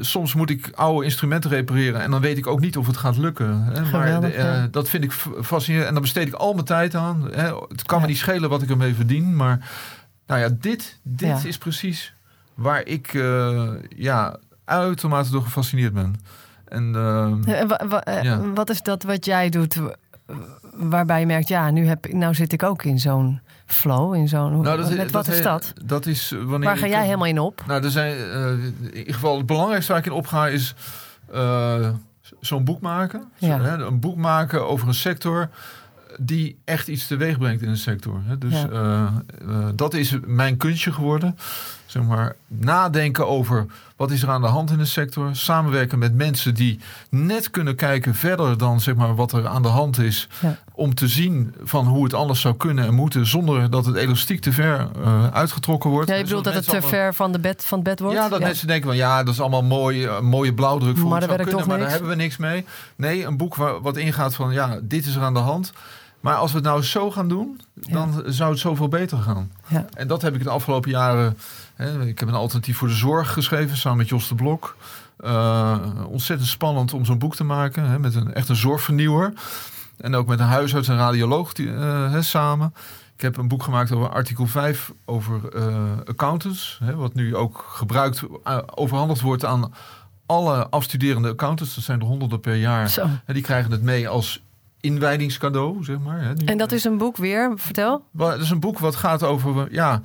soms 0.00 0.34
moet 0.34 0.50
ik 0.50 0.70
oude 0.74 1.04
instrumenten 1.04 1.50
repareren 1.50 2.00
en 2.00 2.10
dan 2.10 2.20
weet 2.20 2.38
ik 2.38 2.46
ook 2.46 2.60
niet 2.60 2.76
of 2.76 2.86
het 2.86 2.96
gaat 2.96 3.16
lukken. 3.16 3.62
Hè? 3.62 3.90
maar 3.90 4.34
uh, 4.34 4.64
dat 4.70 4.88
vind 4.88 5.04
ik 5.04 5.12
fascinerend 5.42 5.88
en 5.88 5.92
dan 5.92 6.02
besteed 6.02 6.26
ik 6.26 6.34
al 6.34 6.52
mijn 6.52 6.64
tijd 6.64 6.94
aan. 6.94 7.28
Hè? 7.32 7.54
Het 7.68 7.82
kan 7.82 8.00
me 8.00 8.06
niet 8.06 8.16
schelen 8.16 8.50
wat 8.50 8.62
ik 8.62 8.70
ermee 8.70 8.94
verdien, 8.94 9.36
maar 9.36 9.68
nou 10.26 10.40
ja, 10.40 10.48
dit, 10.60 10.98
dit 11.02 11.44
is 11.44 11.58
precies 11.58 12.14
waar 12.54 12.86
ik 12.86 13.12
uh, 13.12 13.68
ja, 13.96 14.36
uitermate 14.64 15.30
door 15.30 15.42
gefascineerd 15.42 15.92
ben. 15.92 16.14
En, 16.70 16.92
uh, 16.96 18.54
Wat 18.54 18.70
is 18.70 18.82
dat 18.82 19.02
wat 19.02 19.24
jij 19.24 19.48
doet 19.48 19.80
waarbij 20.72 21.20
je 21.20 21.26
merkt, 21.26 21.48
ja, 21.48 21.70
nu, 21.70 21.86
heb, 21.86 22.12
nou 22.12 22.34
zit 22.34 22.52
ik 22.52 22.62
ook 22.62 22.84
in 22.84 22.98
zo'n 22.98 23.40
flow, 23.66 24.14
in 24.14 24.28
zo'n... 24.28 24.60
Nou, 24.60 24.76
dat, 24.76 24.96
met, 24.96 25.10
wat 25.10 25.28
is 25.28 25.42
dat? 25.42 25.72
Dat 25.84 26.06
is 26.06 26.34
wanneer 26.44 26.68
Waar 26.68 26.76
ga 26.76 26.86
jij 26.86 27.04
helemaal 27.04 27.26
in 27.26 27.38
op? 27.38 27.62
Nou, 27.66 27.84
er 27.84 27.90
zijn, 27.90 28.16
uh, 28.16 28.64
in 28.90 28.96
ieder 28.98 29.14
geval 29.14 29.36
het 29.36 29.46
belangrijkste 29.46 29.92
waar 29.92 30.00
ik 30.00 30.06
in 30.06 30.12
opga 30.12 30.48
is 30.48 30.74
uh, 31.34 31.88
zo'n 32.40 32.64
boek 32.64 32.80
maken. 32.80 33.24
Ja. 33.38 33.56
Zo, 33.56 33.62
hè, 33.62 33.84
een 33.84 34.00
boek 34.00 34.16
maken 34.16 34.68
over 34.68 34.88
een 34.88 34.94
sector 34.94 35.48
die 36.18 36.58
echt 36.64 36.88
iets 36.88 37.06
teweeg 37.06 37.38
brengt 37.38 37.62
in 37.62 37.68
een 37.68 37.76
sector. 37.76 38.20
Hè. 38.24 38.38
Dus 38.38 38.64
ja. 38.70 39.12
dat 39.74 39.94
is 39.94 40.16
mijn 40.26 40.56
kunstje 40.56 40.92
geworden 40.92 41.36
zeg 41.90 42.02
maar, 42.02 42.36
nadenken 42.46 43.28
over 43.28 43.66
wat 43.96 44.10
is 44.10 44.22
er 44.22 44.28
aan 44.28 44.40
de 44.40 44.46
hand 44.46 44.70
in 44.70 44.78
de 44.78 44.84
sector. 44.84 45.36
Samenwerken 45.36 45.98
met 45.98 46.14
mensen 46.14 46.54
die 46.54 46.78
net 47.08 47.50
kunnen 47.50 47.74
kijken 47.74 48.14
verder 48.14 48.58
dan 48.58 48.80
zeg 48.80 48.94
maar, 48.94 49.14
wat 49.14 49.32
er 49.32 49.46
aan 49.46 49.62
de 49.62 49.68
hand 49.68 49.98
is. 49.98 50.28
Om 50.72 50.94
te 50.94 51.08
zien 51.08 51.54
van 51.62 51.86
hoe 51.86 52.04
het 52.04 52.14
anders 52.14 52.40
zou 52.40 52.56
kunnen 52.56 52.84
en 52.84 52.94
moeten. 52.94 53.26
Zonder 53.26 53.70
dat 53.70 53.86
het 53.86 53.96
elastiek 53.96 54.40
te 54.40 54.52
ver 54.52 54.88
uh, 54.98 55.26
uitgetrokken 55.32 55.90
wordt. 55.90 56.08
Ja, 56.08 56.14
je 56.14 56.22
bedoelt 56.22 56.44
dat 56.44 56.54
het 56.54 56.68
te 56.68 56.82
ver 56.82 57.14
van, 57.14 57.32
de 57.32 57.40
bed, 57.40 57.64
van 57.64 57.78
het 57.78 57.88
bed 57.88 58.00
wordt? 58.00 58.16
Ja, 58.16 58.28
dat 58.28 58.40
mensen 58.40 58.66
denken 58.66 58.86
van 58.86 58.96
ja, 58.96 59.22
dat 59.22 59.34
is 59.34 59.40
allemaal 59.40 59.62
mooi, 59.62 60.04
uh, 60.04 60.20
mooie 60.20 60.54
blauwdruk 60.54 60.96
voor 60.96 61.08
maar, 61.08 61.22
zou 61.22 61.42
kunnen, 61.42 61.68
maar 61.68 61.78
daar 61.78 61.90
hebben 61.90 62.08
we 62.08 62.14
niks 62.14 62.36
mee. 62.36 62.64
Nee, 62.96 63.24
een 63.24 63.36
boek 63.36 63.54
waar, 63.54 63.80
wat 63.80 63.96
ingaat 63.96 64.34
van 64.34 64.52
ja, 64.52 64.78
dit 64.82 65.06
is 65.06 65.14
er 65.14 65.22
aan 65.22 65.34
de 65.34 65.40
hand. 65.40 65.72
Maar 66.20 66.34
als 66.34 66.50
we 66.50 66.56
het 66.56 66.66
nou 66.66 66.82
zo 66.82 67.10
gaan 67.10 67.28
doen, 67.28 67.60
dan 67.74 68.22
zou 68.26 68.50
het 68.50 68.60
zoveel 68.60 68.88
beter 68.88 69.18
gaan. 69.18 69.52
Ja. 69.66 69.86
En 69.94 70.06
dat 70.06 70.22
heb 70.22 70.34
ik 70.34 70.42
de 70.42 70.50
afgelopen 70.50 70.90
jaren 70.90 71.36
ik 72.06 72.18
heb 72.18 72.28
een 72.28 72.34
alternatief 72.34 72.76
voor 72.76 72.88
de 72.88 72.94
zorg 72.94 73.32
geschreven 73.32 73.76
samen 73.76 73.98
met 73.98 74.08
Jos 74.08 74.28
de 74.28 74.34
Blok. 74.34 74.76
Uh, 75.20 75.78
ontzettend 76.08 76.48
spannend 76.48 76.92
om 76.92 77.04
zo'n 77.04 77.18
boek 77.18 77.36
te 77.36 77.44
maken. 77.44 77.84
Hè, 77.84 77.98
met 77.98 78.14
een 78.14 78.34
echt 78.34 78.48
een 78.48 78.56
zorgvernieuwer. 78.56 79.32
En 79.96 80.14
ook 80.14 80.26
met 80.26 80.40
een 80.40 80.46
huisarts 80.46 80.88
en 80.88 80.96
radioloog 80.96 81.52
die, 81.52 81.66
uh, 81.66 82.20
samen. 82.20 82.74
Ik 83.14 83.20
heb 83.20 83.36
een 83.36 83.48
boek 83.48 83.62
gemaakt 83.62 83.92
over 83.92 84.08
artikel 84.08 84.46
5 84.46 84.92
over 85.04 85.40
uh, 85.56 85.76
accountants. 86.04 86.78
Hè, 86.84 86.94
wat 86.94 87.14
nu 87.14 87.36
ook 87.36 87.64
gebruikt, 87.68 88.22
overhandigd 88.74 89.20
wordt 89.20 89.44
aan 89.44 89.72
alle 90.26 90.68
afstuderende 90.68 91.28
accountants. 91.28 91.74
Dat 91.74 91.84
zijn 91.84 92.00
er 92.00 92.06
honderden 92.06 92.40
per 92.40 92.54
jaar. 92.54 92.98
En 93.24 93.34
die 93.34 93.42
krijgen 93.42 93.70
het 93.70 93.82
mee 93.82 94.08
als 94.08 94.42
inwijdingscadeau, 94.80 95.84
zeg 95.84 95.98
maar. 95.98 96.22
Hè, 96.22 96.32
en 96.44 96.58
dat 96.58 96.72
is 96.72 96.84
een 96.84 96.98
boek 96.98 97.16
weer, 97.16 97.52
vertel. 97.56 98.04
Dat 98.12 98.40
is 98.40 98.50
een 98.50 98.60
boek 98.60 98.78
wat 98.78 98.96
gaat 98.96 99.22
over 99.22 99.72
ja, 99.72 100.02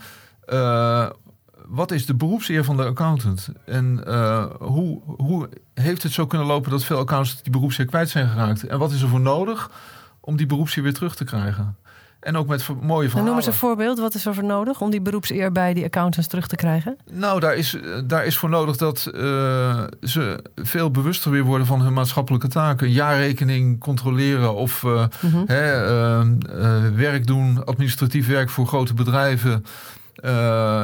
wat 1.68 1.92
is 1.92 2.06
de 2.06 2.16
beroepseer 2.16 2.64
van 2.64 2.78
de 2.78 2.86
accountant? 2.86 3.50
En 3.66 4.04
uh, 4.08 4.46
hoe, 4.60 5.02
hoe 5.06 5.50
heeft 5.74 6.04
het 6.04 6.12
zo 6.12 6.26
kunnen 6.26 6.48
lopen 6.48 6.72
dat 6.72 6.84
veel 6.84 6.98
accountants 6.98 7.44
die 7.44 7.52
beroepseer 7.52 7.86
kwijt 7.86 8.10
zijn 8.10 8.30
geraakt? 8.30 8.64
En 8.64 8.80
wat 8.80 8.92
is 8.92 9.02
er 9.02 9.08
voor 9.08 9.20
nodig 9.20 9.72
om 10.20 10.36
die 10.36 10.46
beroepseer 10.46 10.84
weer 10.84 10.94
terug 10.94 11.16
te 11.16 11.24
krijgen? 11.24 11.78
En 12.26 12.38
ook 12.38 12.48
met 12.48 12.68
mooie 12.82 13.10
verhalen. 13.10 13.26
Noem 13.26 13.36
eens 13.36 13.46
een 13.46 13.54
voorbeeld. 13.54 14.00
Wat 14.00 14.14
is 14.14 14.26
er 14.26 14.34
voor 14.34 14.44
nodig 14.44 14.82
om 14.82 14.90
die 14.90 15.02
beroepseer 15.02 15.52
bij 15.52 15.74
die 15.74 15.84
accountants 15.84 16.28
terug 16.28 16.48
te 16.48 16.56
krijgen? 16.56 16.98
Nou, 17.12 17.40
daar 17.40 17.56
is, 17.56 17.78
daar 18.06 18.26
is 18.26 18.38
voor 18.38 18.50
nodig 18.50 18.78
dat 18.78 19.12
uh, 19.16 19.84
ze 20.02 20.44
veel 20.56 20.92
bewuster 20.92 21.32
weer 21.32 21.44
worden 21.44 21.68
van 21.68 21.82
hun 21.82 21.94
maatschappelijke 21.94 22.48
taken. 22.48 22.92
Jaarrekening 22.92 23.80
controleren 23.80 24.56
of 24.56 24.84
uh, 24.84 25.06
mm 25.22 25.32
-hmm. 25.32 26.96
werk 26.96 27.28
doen, 27.28 27.66
administratief 27.66 28.28
werk 28.28 28.50
voor 28.50 28.68
grote 28.68 28.94
bedrijven. 28.94 29.66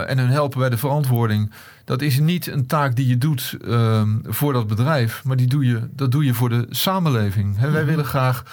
En 0.07 0.17
hun 0.17 0.29
helpen 0.29 0.59
bij 0.59 0.69
de 0.69 0.77
verantwoording. 0.77 1.51
Dat 1.85 2.01
is 2.01 2.19
niet 2.19 2.47
een 2.47 2.67
taak 2.67 2.95
die 2.95 3.07
je 3.07 3.17
doet 3.17 3.57
uh, 3.61 4.01
voor 4.23 4.53
dat 4.53 4.67
bedrijf, 4.67 5.23
maar 5.23 5.35
die 5.35 5.47
doe 5.47 5.65
je, 5.65 5.79
dat 5.91 6.11
doe 6.11 6.25
je 6.25 6.33
voor 6.33 6.49
de 6.49 6.65
samenleving. 6.69 7.57
He, 7.57 7.71
wij 7.71 7.81
mhm. 7.81 7.89
willen 7.89 8.05
graag 8.05 8.43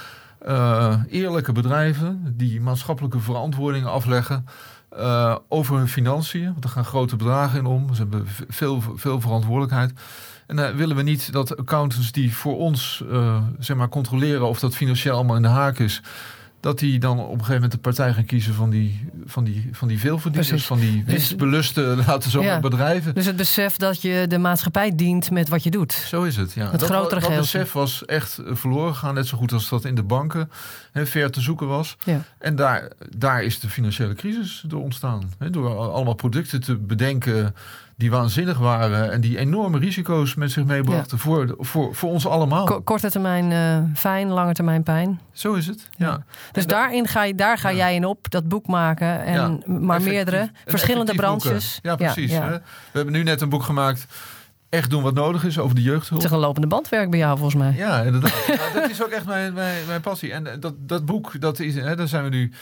uh, 0.49 0.95
eerlijke 1.09 1.53
bedrijven 1.53 2.35
die 2.37 2.61
maatschappelijke 2.61 3.21
verantwoording 3.21 3.87
afleggen 3.87 4.47
uh, 4.99 5.37
over 5.49 5.77
hun 5.77 5.89
financiën. 5.89 6.53
Want 6.53 6.65
er 6.65 6.71
gaan 6.71 6.85
grote 6.85 7.17
bedragen 7.17 7.59
in 7.59 7.67
om. 7.67 7.95
Ze 7.95 8.01
hebben 8.01 8.27
veel, 8.49 8.83
veel 8.95 9.21
verantwoordelijkheid. 9.21 9.93
En 10.47 10.57
dan 10.57 10.77
willen 10.77 10.97
we 10.97 11.03
niet 11.03 11.33
dat 11.33 11.57
accountants 11.57 12.13
die 12.13 12.35
voor 12.35 12.59
ons 12.59 13.05
zeg 13.59 13.77
maar 13.77 13.89
controleren 13.89 14.49
of 14.49 14.61
dat 14.61 14.75
financieel 14.75 15.15
allemaal 15.15 15.37
in 15.37 15.43
de 15.43 15.49
haak 15.49 15.79
is 15.79 16.03
dat 16.61 16.79
die 16.79 16.99
dan 16.99 17.19
op 17.19 17.25
een 17.25 17.31
gegeven 17.31 17.55
moment 17.55 17.73
de 17.73 17.79
partij 17.79 18.13
gaan 18.13 18.25
kiezen 18.25 18.55
van 18.55 18.71
die, 18.71 19.09
van 19.27 19.45
die, 19.45 19.69
van 19.73 19.89
die 19.89 19.99
veelverdieners, 19.99 20.67
van 20.67 20.79
die 20.79 21.05
dus- 21.05 21.13
winstbeluste, 21.15 21.81
laten 22.07 22.31
zo 22.31 22.43
ja. 22.43 22.61
bedrijven. 22.61 23.15
Dus 23.15 23.27
het 23.27 23.37
besef 23.37 23.77
dat 23.77 24.03
je 24.03 24.25
de 24.29 24.39
maatschappij 24.39 24.95
dient 24.95 25.31
met 25.31 25.49
wat 25.49 25.63
je 25.63 25.71
doet. 25.71 25.93
Zo 25.93 26.23
is 26.23 26.37
het, 26.37 26.53
ja. 26.53 26.71
Het 26.71 26.81
dat, 26.81 26.89
grotere 26.89 27.21
dat 27.21 27.37
besef 27.37 27.73
was 27.73 28.05
echt 28.05 28.41
verloren 28.45 28.95
gegaan, 28.95 29.15
net 29.15 29.27
zo 29.27 29.37
goed 29.37 29.53
als 29.53 29.69
dat 29.69 29.85
in 29.85 29.95
de 29.95 30.03
banken 30.03 30.51
hè, 30.93 31.07
ver 31.07 31.31
te 31.31 31.41
zoeken 31.41 31.67
was. 31.67 31.97
Ja. 32.05 32.23
En 32.39 32.57
daar, 32.57 32.93
daar 33.17 33.43
is 33.43 33.61
de 33.61 33.69
financiële 33.69 34.15
crisis 34.15 34.65
door 34.67 34.83
ontstaan. 34.83 35.33
Hè, 35.39 35.51
door 35.51 35.77
allemaal 35.77 36.15
producten 36.15 36.61
te 36.61 36.77
bedenken 36.77 37.55
die 37.99 38.11
waanzinnig 38.11 38.59
waren 38.59 39.13
en 39.13 39.21
die 39.21 39.39
enorme 39.39 39.79
risico's 39.79 40.35
met 40.35 40.51
zich 40.51 40.65
meebrachten 40.65 41.19
voor, 41.19 41.55
voor, 41.59 41.95
voor 41.95 42.11
ons 42.11 42.27
allemaal. 42.27 42.83
korte 42.83 43.11
termijn 43.11 43.51
uh, 43.51 43.91
fijn, 43.95 44.29
lange 44.29 44.53
termijn 44.53 44.83
pijn. 44.83 45.21
Zo 45.33 45.55
is 45.55 45.67
het, 45.67 45.89
ja. 45.97 46.25
Dus 46.53 46.67
daarin 46.67 47.07
ga 47.07 47.25
je, 47.25 47.35
daar 47.35 47.59
ga 47.59 47.73
jij 47.73 47.95
in 47.95 48.05
op, 48.05 48.31
dat 48.31 48.49
boek 48.49 48.67
maken. 48.67 49.25
En 49.25 49.63
maar 49.67 50.03
meerdere, 50.03 50.51
verschillende 50.67 51.15
branches. 51.15 51.79
Ja, 51.83 51.97
precies. 51.97 52.33
Hè? 52.33 52.51
We 52.51 52.61
hebben 52.93 53.13
nu 53.13 53.23
net 53.23 53.41
een 53.41 53.49
boek 53.49 53.63
gemaakt 53.63 54.07
echt 54.69 54.91
doen 54.91 55.03
wat 55.03 55.15
nodig 55.15 55.45
is 55.45 55.59
over 55.59 55.75
de 55.75 55.83
jeugdhulp. 55.83 56.23
Het 56.23 56.31
is 56.31 56.37
een 56.37 56.43
lopende 56.43 56.67
bandwerk 56.67 57.11
bij 57.11 57.19
jou, 57.19 57.39
volgens 57.39 57.63
mij. 57.63 57.75
Ja, 57.77 58.01
inderdaad. 58.03 58.47
dat 58.75 58.91
is 58.91 59.03
ook 59.03 59.11
echt 59.11 59.27
mijn, 59.27 59.53
mijn, 59.53 59.87
mijn 59.87 60.01
passie. 60.01 60.33
En 60.33 60.61
dat, 60.61 60.75
dat 60.79 61.05
boek, 61.05 61.41
dat 61.41 61.59
is, 61.59 61.75
hè, 61.75 61.97
daar 61.97 62.09
zijn 62.09 62.25
we 62.25 62.31
nu... 62.31 62.53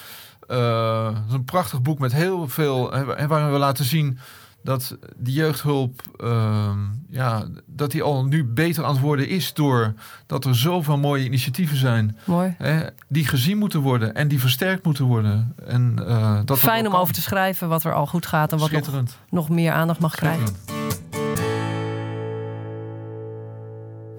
Uh, 0.51 1.17
een 1.31 1.45
prachtig 1.45 1.83
boek 1.83 1.99
met 1.99 2.13
heel 2.13 2.49
veel... 2.49 2.93
Hè, 2.93 3.27
waarin 3.27 3.53
we 3.53 3.59
laten 3.59 3.85
zien 3.85 4.19
dat 4.67 4.97
die 5.17 5.35
jeugdhulp 5.35 6.03
ehm, 6.17 6.79
ja, 7.11 7.45
dat 7.67 7.91
die 7.91 8.03
al 8.03 8.25
nu 8.25 8.45
beter 8.45 8.85
aan 8.85 8.93
het 8.93 9.01
worden 9.01 9.29
is 9.29 9.55
door 9.55 9.95
dat 10.27 10.45
er 10.45 10.57
zoveel 10.57 10.99
mooie 10.99 11.25
initiatieven 11.25 11.77
zijn. 11.77 12.17
Mooi. 12.25 12.55
Hè, 12.59 12.87
die 13.09 13.27
gezien 13.27 13.59
moeten 13.59 13.81
worden 13.81 14.15
en 14.15 14.29
die 14.29 14.41
versterkt 14.41 14.85
moeten 14.85 15.05
worden. 15.05 15.55
En, 15.67 15.97
uh, 16.09 16.39
dat 16.45 16.59
Fijn 16.59 16.87
om 16.87 16.95
over 16.95 17.15
te 17.15 17.21
schrijven 17.21 17.69
wat 17.69 17.85
er 17.85 17.95
al 17.95 18.07
goed 18.07 18.27
gaat 18.27 18.53
en 18.53 18.59
wat 18.59 18.71
nog, 18.71 19.03
nog 19.31 19.49
meer 19.49 19.73
aandacht 19.73 20.01
mag 20.01 20.15
krijgen. 20.15 20.57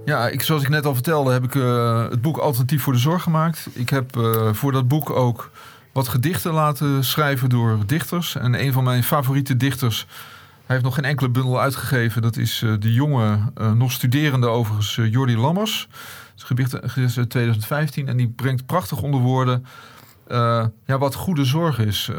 Ja, 0.06 0.28
ik, 0.28 0.42
zoals 0.42 0.62
ik 0.62 0.70
net 0.70 0.86
al 0.86 0.94
vertelde, 0.94 1.32
heb 1.32 1.44
ik 1.44 1.56
uh, 1.56 2.10
het 2.10 2.22
boek 2.22 2.38
Alternatief 2.38 2.84
voor 2.84 2.94
de 2.94 3.00
Zorg 3.00 3.24
gemaakt. 3.24 3.68
Ik 3.74 3.90
heb 3.90 4.18
uh, 4.18 4.54
voor 4.54 4.72
dat 4.72 4.88
boek 4.88 5.10
ook 5.10 5.52
wat 5.98 6.08
gedichten 6.08 6.54
laten 6.54 7.04
schrijven 7.04 7.50
door 7.50 7.80
dichters. 7.86 8.36
En 8.36 8.62
een 8.62 8.74
van 8.74 8.84
mijn 8.84 9.04
favoriete 9.04 9.58
dichters, 9.58 10.08
heeft 10.68 10.84
nog 10.84 10.96
geen 10.96 11.06
enkele 11.06 11.30
bundel 11.30 11.60
uitgegeven. 11.60 12.22
Dat 12.22 12.38
is 12.38 12.62
uh, 12.62 12.74
de 12.80 12.94
jonge, 12.94 13.40
nog 13.76 13.92
studerende 13.92 14.48
overigens, 14.48 14.96
Jordi 14.96 15.38
Lammers. 15.38 15.88
Is 16.36 16.44
gedicht 16.44 16.82
uit 16.82 17.30
2015 17.30 18.08
en 18.08 18.18
die 18.18 18.30
brengt 18.30 18.66
prachtig 18.66 19.02
onder 19.02 19.20
woorden... 19.20 19.66
ja, 20.86 20.98
wat 20.98 21.16
goede 21.16 21.46
zorg 21.46 21.80
is. 21.80 22.10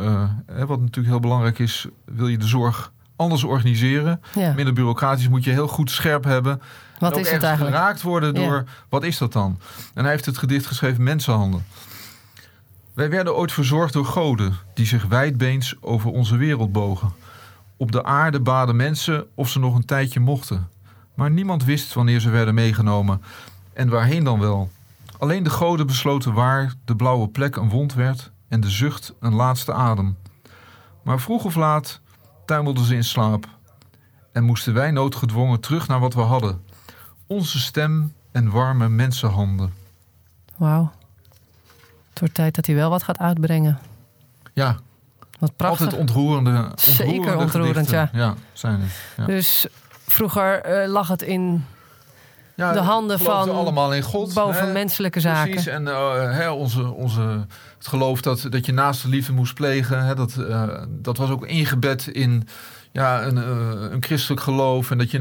Hè, 0.46 0.66
wat 0.66 0.80
natuurlijk 0.80 1.08
heel 1.08 1.20
belangrijk 1.20 1.58
is, 1.58 1.86
wil 2.04 2.28
je 2.28 2.38
de 2.38 2.46
zorg 2.46 2.92
anders 3.18 3.44
organiseren. 3.44 4.20
Ja. 4.34 4.52
Minder 4.52 4.74
bureaucratisch 4.74 5.28
moet 5.28 5.44
je 5.44 5.50
heel 5.50 5.68
goed 5.68 5.90
scherp 5.90 6.24
hebben. 6.24 6.60
Wat 6.98 7.16
is 7.16 7.30
het 7.30 7.42
eigenlijk? 7.42 7.76
geraakt 7.76 8.02
worden 8.02 8.34
door, 8.34 8.64
wat 8.88 9.04
is 9.04 9.18
dat 9.18 9.32
dan? 9.32 9.58
En 9.94 10.02
hij 10.02 10.12
heeft 10.12 10.26
het 10.26 10.38
gedicht 10.38 10.66
geschreven, 10.66 11.02
Mensenhanden. 11.02 11.64
Wij 12.94 13.10
werden 13.10 13.36
ooit 13.36 13.52
verzorgd 13.52 13.92
door 13.92 14.04
goden 14.04 14.56
die 14.74 14.86
zich 14.86 15.04
wijdbeens 15.04 15.74
over 15.80 16.10
onze 16.10 16.36
wereld 16.36 16.72
bogen. 16.72 17.12
Op 17.80 17.92
de 17.92 18.04
aarde 18.04 18.40
baden 18.40 18.76
mensen 18.76 19.26
of 19.34 19.48
ze 19.48 19.58
nog 19.58 19.74
een 19.74 19.84
tijdje 19.84 20.20
mochten. 20.20 20.68
Maar 21.14 21.30
niemand 21.30 21.64
wist 21.64 21.92
wanneer 21.92 22.20
ze 22.20 22.30
werden 22.30 22.54
meegenomen 22.54 23.22
en 23.72 23.88
waarheen 23.88 24.24
dan 24.24 24.40
wel. 24.40 24.70
Alleen 25.18 25.42
de 25.42 25.50
goden 25.50 25.86
besloten 25.86 26.32
waar 26.32 26.74
de 26.84 26.96
blauwe 26.96 27.28
plek 27.28 27.56
een 27.56 27.68
wond 27.68 27.94
werd 27.94 28.30
en 28.48 28.60
de 28.60 28.70
zucht 28.70 29.14
een 29.20 29.34
laatste 29.34 29.72
adem. 29.72 30.16
Maar 31.02 31.20
vroeg 31.20 31.44
of 31.44 31.54
laat 31.54 32.00
tuimelden 32.46 32.84
ze 32.84 32.94
in 32.94 33.04
slaap 33.04 33.48
en 34.32 34.44
moesten 34.44 34.74
wij 34.74 34.90
noodgedwongen 34.90 35.60
terug 35.60 35.88
naar 35.88 36.00
wat 36.00 36.14
we 36.14 36.20
hadden: 36.20 36.62
onze 37.26 37.58
stem 37.58 38.12
en 38.32 38.50
warme 38.50 38.88
mensenhanden. 38.88 39.72
Wauw. 40.56 40.92
Het 42.10 42.18
wordt 42.18 42.34
tijd 42.34 42.54
dat 42.54 42.66
hij 42.66 42.74
wel 42.74 42.90
wat 42.90 43.02
gaat 43.02 43.18
uitbrengen. 43.18 43.78
Ja. 44.52 44.78
Wat 45.38 45.56
prachtig. 45.56 45.84
Altijd 45.84 46.00
ontroerende, 46.00 46.50
ontroerende 46.50 46.80
Zeker 47.16 47.36
ontroerend, 47.36 47.90
ja. 47.90 48.10
Ja, 48.12 48.34
zijn 48.52 48.80
het. 48.80 48.90
Ja. 49.16 49.24
Dus 49.24 49.66
vroeger 50.06 50.82
uh, 50.82 50.92
lag 50.92 51.08
het 51.08 51.22
in 51.22 51.64
ja, 52.54 52.72
de 52.72 52.78
handen 52.78 53.18
van 53.18 53.50
allemaal 53.50 53.94
in 53.94 54.02
God, 54.02 54.34
boven 54.34 54.66
hè? 54.66 54.72
menselijke 54.72 55.20
zaken. 55.20 55.50
Precies, 55.50 55.66
en 55.66 55.82
uh, 55.82 56.12
hè, 56.30 56.50
onze, 56.50 56.92
onze, 56.92 57.46
het 57.76 57.86
geloof 57.86 58.20
dat, 58.20 58.46
dat 58.50 58.66
je 58.66 58.72
naast 58.72 59.02
de 59.02 59.08
liefde 59.08 59.32
moest 59.32 59.54
plegen, 59.54 60.04
hè, 60.04 60.14
dat, 60.14 60.36
uh, 60.38 60.62
dat 60.88 61.16
was 61.16 61.30
ook 61.30 61.46
ingebed 61.46 62.06
in 62.06 62.48
ja, 62.92 63.22
een, 63.22 63.36
uh, 63.36 63.90
een 63.90 64.02
christelijk 64.02 64.40
geloof. 64.40 64.90
En 64.90 64.98
dat 64.98 65.10
je 65.10 65.18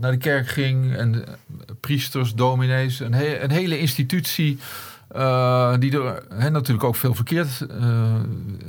naar 0.00 0.10
de 0.10 0.16
kerk 0.16 0.48
ging 0.48 0.96
en 0.96 1.24
priesters, 1.80 2.34
dominees, 2.34 3.00
een, 3.00 3.14
he 3.14 3.42
een 3.42 3.50
hele 3.50 3.78
institutie 3.78 4.58
uh, 5.14 5.74
die 5.78 5.98
er 5.98 6.22
natuurlijk 6.50 6.84
ook 6.84 6.96
veel 6.96 7.14
verkeerd 7.14 7.66
uh, 7.80 7.86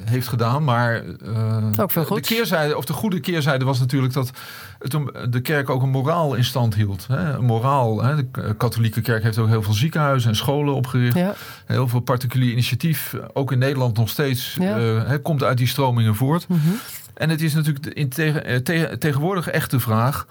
heeft 0.06 0.28
gedaan. 0.28 0.64
Maar 0.64 1.04
uh, 1.06 1.58
ook 1.80 1.92
veel 1.92 2.06
de 2.06 2.22
keerzijde, 2.22 2.78
of 2.78 2.86
de 2.86 2.94
goede 2.94 3.20
keerzijde 3.20 3.66
was 3.66 3.80
natuurlijk 3.80 4.14
dat 4.14 4.32
het, 4.80 4.98
de 5.34 5.42
kerk 5.42 5.70
ook 5.70 5.82
een 5.82 5.90
moraal 5.90 6.34
in 6.36 6.44
stand 6.44 6.76
hield. 6.76 7.08
Hè. 7.08 7.34
Een 7.34 7.46
moraal. 7.46 8.04
Hè. 8.04 8.16
De 8.16 8.56
katholieke 8.58 9.02
kerk 9.02 9.24
heeft 9.24 9.38
ook 9.38 9.48
heel 9.48 9.64
veel 9.64 9.74
ziekenhuizen 9.74 10.30
en 10.30 10.36
scholen 10.36 10.74
opgericht. 10.74 11.18
Ja. 11.18 11.34
Heel 11.66 11.88
veel 11.88 12.00
particulier 12.00 12.52
initiatief, 12.52 13.16
ook 13.34 13.52
in 13.52 13.60
Nederland 13.60 13.98
nog 13.98 14.10
steeds, 14.10 14.58
ja. 14.60 15.18
komt 15.24 15.44
uit 15.44 15.58
die 15.58 15.68
stromingen 15.68 16.16
voort. 16.16 16.48
Mm 16.48 16.60
-hmm. 16.64 16.80
En 17.14 17.30
het 17.30 17.42
is 17.42 17.54
natuurlijk 17.54 17.86
in 17.86 18.10
tegen, 18.10 18.64
tegen, 18.64 19.00
tegenwoordig 19.00 19.48
echt 19.48 19.72
de 19.72 19.80
vraag. 19.80 20.28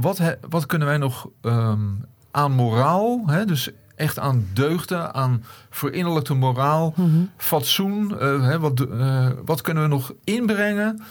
wat, 0.00 0.18
he, 0.18 0.32
wat 0.48 0.66
kunnen 0.66 0.88
wij 0.88 0.98
nog 0.98 1.28
um, 1.42 2.04
aan 2.30 2.52
moraal, 2.52 3.24
dus 3.46 3.70
echt 3.96 4.18
aan 4.18 4.46
deugden, 4.52 5.14
aan 5.14 5.44
verinnerlijkte 5.70 6.34
moraal, 6.34 6.94
mm 6.96 7.04
-hmm. 7.04 7.30
fatsoen. 7.36 8.12
Uh, 8.20 8.46
hè, 8.46 8.58
wat, 8.58 8.86
uh, 8.90 9.28
wat 9.44 9.60
kunnen 9.60 9.82
we 9.82 9.88
nog 9.88 10.12
inbrengen 10.24 11.02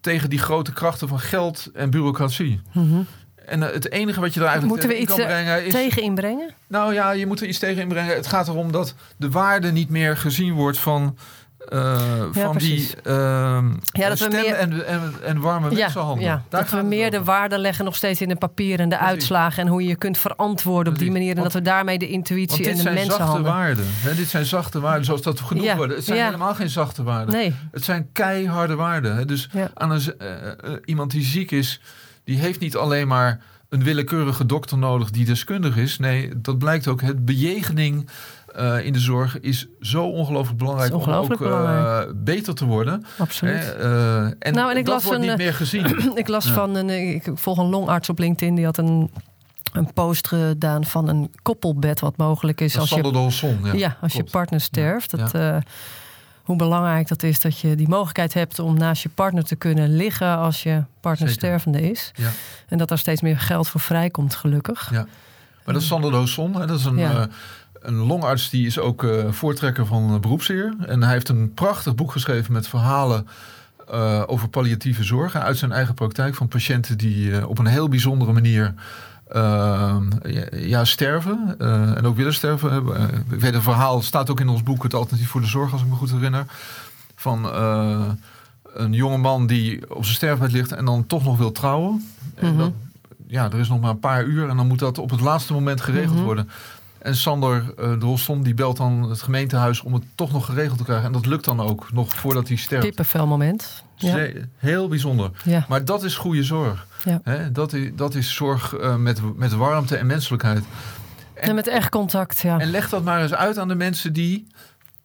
tegen 0.00 0.30
die 0.30 0.38
grote 0.38 0.72
krachten 0.72 1.08
van 1.08 1.20
geld 1.20 1.70
en 1.74 1.90
bureaucratie? 1.90 2.60
Mm 2.72 2.88
-hmm. 2.88 3.06
En 3.46 3.60
uh, 3.60 3.70
het 3.70 3.90
enige 3.90 4.20
wat 4.20 4.34
je 4.34 4.40
daar 4.40 4.48
eigenlijk 4.48 4.80
Moeten 4.80 4.98
we 4.98 5.04
iets 5.04 5.16
kan 5.16 5.26
brengen 5.26 5.64
is. 5.64 5.72
Tegen 5.72 6.02
inbrengen? 6.02 6.54
Nou 6.66 6.94
ja, 6.94 7.10
je 7.10 7.26
moet 7.26 7.40
er 7.40 7.46
iets 7.46 7.58
tegen 7.58 7.82
inbrengen. 7.82 8.14
Het 8.14 8.26
gaat 8.26 8.48
erom 8.48 8.72
dat 8.72 8.94
de 9.16 9.30
waarde 9.30 9.72
niet 9.72 9.88
meer 9.88 10.16
gezien 10.16 10.52
wordt 10.52 10.78
van 10.78 11.16
uh, 11.68 11.80
ja, 12.32 12.40
van 12.40 12.50
precies. 12.50 12.88
die 12.88 13.12
uh, 13.12 13.64
ja, 13.92 14.08
dat 14.08 14.18
we 14.18 14.28
meer, 14.28 14.54
en, 14.54 14.86
en, 14.86 15.14
en 15.24 15.40
warme 15.40 15.70
ja, 15.70 15.76
mensenhanden. 15.76 16.24
Ja, 16.24 16.42
dat 16.48 16.70
we 16.70 16.82
meer 16.82 17.10
de 17.10 17.24
waarde 17.24 17.58
leggen 17.58 17.84
nog 17.84 17.96
steeds 17.96 18.20
in 18.20 18.28
de 18.28 18.36
papieren 18.36 18.78
en 18.78 18.88
de 18.88 18.96
precies. 18.96 19.12
uitslagen... 19.12 19.62
en 19.62 19.68
hoe 19.68 19.82
je 19.82 19.88
je 19.88 19.96
kunt 19.96 20.18
verantwoorden 20.18 20.92
precies. 20.92 21.08
op 21.08 21.14
die 21.14 21.22
manier... 21.22 21.36
en 21.36 21.40
Want, 21.40 21.52
dat 21.52 21.62
we 21.62 21.68
daarmee 21.68 21.98
de 21.98 22.08
intuïtie 22.08 22.70
en 22.70 22.76
de 22.76 22.82
mensenhanden... 22.82 23.04
dit 23.04 23.16
zijn 23.16 23.28
zachte 23.28 23.42
waarden. 23.42 23.84
Hè? 23.88 24.14
Dit 24.14 24.28
zijn 24.28 24.44
zachte 24.44 24.80
waarden, 24.80 25.04
zoals 25.04 25.22
dat 25.22 25.40
genoemd 25.40 25.66
ja. 25.66 25.76
worden. 25.76 25.96
Het 25.96 26.04
zijn 26.04 26.24
helemaal 26.24 26.54
geen 26.54 26.68
zachte 26.68 27.02
waarden. 27.02 27.34
Nee. 27.34 27.54
Het 27.70 27.84
zijn 27.84 28.08
keiharde 28.12 28.74
waarden. 28.74 29.16
Hè? 29.16 29.24
Dus 29.24 29.48
aan 29.74 29.90
een, 29.90 30.14
uh, 30.22 30.72
iemand 30.84 31.10
die 31.10 31.24
ziek 31.24 31.50
is... 31.50 31.80
die 32.24 32.38
heeft 32.38 32.60
niet 32.60 32.76
alleen 32.76 33.08
maar 33.08 33.40
een 33.68 33.84
willekeurige 33.84 34.46
dokter 34.46 34.78
nodig 34.78 35.10
die 35.10 35.24
deskundig 35.24 35.76
is. 35.76 35.98
Nee, 35.98 36.30
dat 36.36 36.58
blijkt 36.58 36.88
ook 36.88 37.00
het 37.00 37.24
bejegening 37.24 38.08
uh, 38.58 38.86
in 38.86 38.92
de 38.92 38.98
zorg 38.98 39.40
is 39.40 39.66
zo 39.80 40.04
ongelooflijk 40.04 40.58
belangrijk 40.58 40.94
ongelooflijk 40.94 41.40
om 41.40 41.46
ook 41.46 41.52
uh, 41.52 42.00
beter 42.14 42.54
te 42.54 42.64
worden. 42.64 43.04
Absoluut. 43.18 43.74
Uh, 43.78 44.24
en, 44.24 44.54
nou, 44.54 44.70
en 44.70 44.76
ik 44.76 44.84
dat 44.84 44.94
las 44.94 45.04
wordt 45.04 45.20
een, 45.20 45.28
niet 45.28 45.36
meer 45.36 45.54
gezien. 45.54 45.86
ik 46.14 46.28
las 46.28 46.44
ja. 46.44 46.52
van 46.52 46.74
een, 46.74 47.14
ik 47.14 47.30
volg 47.34 47.58
een 47.58 47.68
longarts 47.68 48.08
op 48.08 48.18
LinkedIn 48.18 48.54
die 48.54 48.64
had 48.64 48.78
een 48.78 49.10
een 49.72 49.92
post 49.92 50.28
gedaan 50.28 50.84
van 50.84 51.08
een 51.08 51.30
koppelbed 51.42 52.00
wat 52.00 52.16
mogelijk 52.16 52.60
is 52.60 52.78
als 52.78 52.90
je, 52.90 53.12
Dolson, 53.12 53.58
ja, 53.62 53.72
ja, 53.72 53.96
als 54.00 54.12
je 54.12 54.24
partner 54.24 54.60
sterft. 54.60 55.10
Dat, 55.10 55.32
ja. 55.32 55.62
hoe 56.42 56.56
belangrijk 56.56 57.08
dat 57.08 57.22
is 57.22 57.40
dat 57.40 57.58
je 57.58 57.74
die 57.74 57.88
mogelijkheid 57.88 58.34
hebt 58.34 58.58
om 58.58 58.78
naast 58.78 59.02
je 59.02 59.08
partner 59.08 59.44
te 59.44 59.56
kunnen 59.56 59.96
liggen 59.96 60.36
als 60.36 60.62
je 60.62 60.84
partner 61.00 61.28
Zeker. 61.28 61.44
stervende 61.46 61.90
is. 61.90 62.10
Ja. 62.14 62.30
En 62.68 62.78
dat 62.78 62.88
daar 62.88 62.98
steeds 62.98 63.20
meer 63.20 63.38
geld 63.38 63.68
voor 63.68 63.80
vrijkomt, 63.80 64.34
gelukkig. 64.34 64.90
Ja. 64.90 65.06
Maar 65.64 65.74
dat 65.74 65.82
is 65.82 65.88
Sander 65.88 66.10
Dolson, 66.10 66.52
dat 66.52 66.70
is 66.70 66.84
een, 66.84 66.96
ja 66.96 67.28
een 67.82 67.94
longarts 67.94 68.50
die 68.50 68.66
is 68.66 68.78
ook 68.78 69.02
uh, 69.02 69.30
voortrekker 69.30 69.86
van 69.86 70.20
beroepsheer. 70.20 70.74
En 70.86 71.02
hij 71.02 71.12
heeft 71.12 71.28
een 71.28 71.54
prachtig 71.54 71.94
boek 71.94 72.12
geschreven 72.12 72.52
met 72.52 72.68
verhalen 72.68 73.26
uh, 73.92 74.22
over 74.26 74.48
palliatieve 74.48 75.04
zorg. 75.04 75.36
Uit 75.36 75.56
zijn 75.56 75.72
eigen 75.72 75.94
praktijk 75.94 76.34
van 76.34 76.48
patiënten 76.48 76.98
die 76.98 77.28
uh, 77.28 77.48
op 77.48 77.58
een 77.58 77.66
heel 77.66 77.88
bijzondere 77.88 78.32
manier 78.32 78.74
ja, 79.34 80.46
ja, 80.50 80.84
sterven. 80.84 81.54
en 81.96 82.06
ook 82.06 82.16
willen 82.16 82.34
sterven. 82.34 82.86
ik 83.30 83.40
weet 83.40 83.54
een 83.54 83.62
verhaal, 83.62 84.02
staat 84.02 84.30
ook 84.30 84.40
in 84.40 84.48
ons 84.48 84.62
boek 84.62 84.82
Het 84.82 84.94
Alternatief 84.94 85.30
voor 85.30 85.40
de 85.40 85.46
Zorg, 85.46 85.72
als 85.72 85.80
ik 85.80 85.88
me 85.88 85.94
goed 85.94 86.10
herinner. 86.10 86.44
Van 87.14 87.44
een 88.74 88.92
jonge 88.92 89.16
man 89.16 89.46
die 89.46 89.94
op 89.94 90.04
zijn 90.04 90.16
sterfbed 90.16 90.52
ligt 90.52 90.72
en 90.72 90.84
dan 90.84 91.06
toch 91.06 91.24
nog 91.24 91.38
wil 91.38 91.52
trouwen. 91.52 91.92
Mm 91.92 92.02
-hmm. 92.34 92.48
En 92.48 92.56
dat, 92.56 92.72
ja, 93.26 93.44
er 93.44 93.58
is 93.58 93.68
nog 93.68 93.80
maar 93.80 93.90
een 93.90 93.98
paar 93.98 94.24
uur 94.24 94.48
en 94.48 94.56
dan 94.56 94.66
moet 94.66 94.78
dat 94.78 94.98
op 94.98 95.10
het 95.10 95.20
laatste 95.20 95.52
moment 95.52 95.80
geregeld 95.80 96.10
mm 96.10 96.16
-hmm. 96.16 96.24
worden. 96.24 96.48
En 97.02 97.16
Sander 97.16 97.62
uh, 97.62 97.74
de 97.76 98.06
Rosson 98.06 98.42
die 98.42 98.54
belt 98.54 98.76
dan 98.76 99.10
het 99.10 99.22
gemeentehuis 99.22 99.80
om 99.80 99.94
het 99.94 100.02
toch 100.14 100.32
nog 100.32 100.46
geregeld 100.46 100.78
te 100.78 100.84
krijgen. 100.84 101.06
En 101.06 101.12
dat 101.12 101.26
lukt 101.26 101.44
dan 101.44 101.60
ook, 101.60 101.92
nog 101.92 102.14
voordat 102.14 102.48
hij 102.48 102.56
sterft. 102.56 102.84
Kippenvel 102.84 103.26
moment. 103.26 103.84
Ja. 103.96 104.28
Heel 104.56 104.88
bijzonder. 104.88 105.30
Ja. 105.44 105.64
Maar 105.68 105.84
dat 105.84 106.04
is 106.04 106.16
goede 106.16 106.42
zorg. 106.42 106.86
Ja. 107.04 107.20
He, 107.22 107.52
dat, 107.52 107.72
is, 107.72 107.90
dat 107.94 108.14
is 108.14 108.34
zorg 108.34 108.74
uh, 108.74 108.96
met, 108.96 109.36
met 109.36 109.52
warmte 109.52 109.96
en 109.96 110.06
menselijkheid. 110.06 110.64
En, 111.34 111.48
en, 111.48 111.54
met 111.54 111.66
echt 111.66 111.88
contact, 111.88 112.40
ja. 112.40 112.58
En 112.58 112.70
leg 112.70 112.88
dat 112.88 113.04
maar 113.04 113.22
eens 113.22 113.34
uit 113.34 113.58
aan 113.58 113.68
de 113.68 113.74
mensen 113.74 114.12
die 114.12 114.46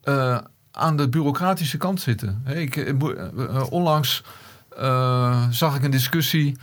uh, 0.04 0.38
aan 0.72 0.98
de 0.98 1.10
bureaucratische 1.10 1.78
kant 1.78 2.02
zitten. 2.02 2.42
He, 2.44 2.56
ik, 2.56 2.96
onlangs 3.70 4.24
zag 5.50 5.76
ik 5.76 5.84
een 5.84 5.92
discussie 5.92 6.58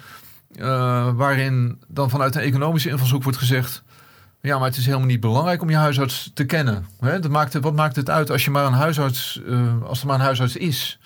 waarin 1.14 1.82
dan 1.88 2.10
vanuit 2.10 2.34
een 2.34 2.42
economische 2.42 2.88
invalshoek 2.88 3.22
wordt 3.22 3.38
gezegd... 3.38 3.82
Ja, 4.44 4.58
maar 4.58 4.68
het 4.68 4.76
is 4.76 4.86
helemaal 4.86 5.06
niet 5.06 5.20
belangrijk 5.20 5.62
om 5.62 5.70
je 5.70 5.76
huisarts 5.76 6.30
te 6.34 6.44
kennen. 6.44 6.86
Hè? 7.00 7.20
Dat 7.20 7.30
maakt 7.30 7.54
wat 7.54 7.74
maakt 7.74 7.96
het 7.96 8.10
uit 8.10 8.30
als, 8.30 8.44
je 8.44 8.50
maar 8.50 8.66
een 8.66 8.72
huisarts, 8.72 9.40
uh, 9.46 9.82
als 9.82 10.00
er 10.00 10.06
maar 10.06 10.14
een 10.14 10.24
huisarts 10.24 10.56
is? 10.56 10.98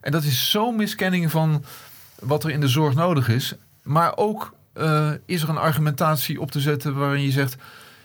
En 0.00 0.12
dat 0.12 0.22
is 0.22 0.50
zo'n 0.50 0.76
miskenning 0.76 1.30
van 1.30 1.64
wat 2.20 2.44
er 2.44 2.50
in 2.50 2.60
de 2.60 2.68
zorg 2.68 2.94
nodig 2.94 3.28
is. 3.28 3.54
Maar 3.82 4.16
ook 4.16 4.54
uh, 4.74 5.10
is 5.26 5.42
er 5.42 5.48
een 5.48 5.58
argumentatie 5.58 6.40
op 6.40 6.50
te 6.50 6.60
zetten 6.60 6.94
waarin 6.94 7.22
je 7.22 7.30
zegt... 7.30 7.56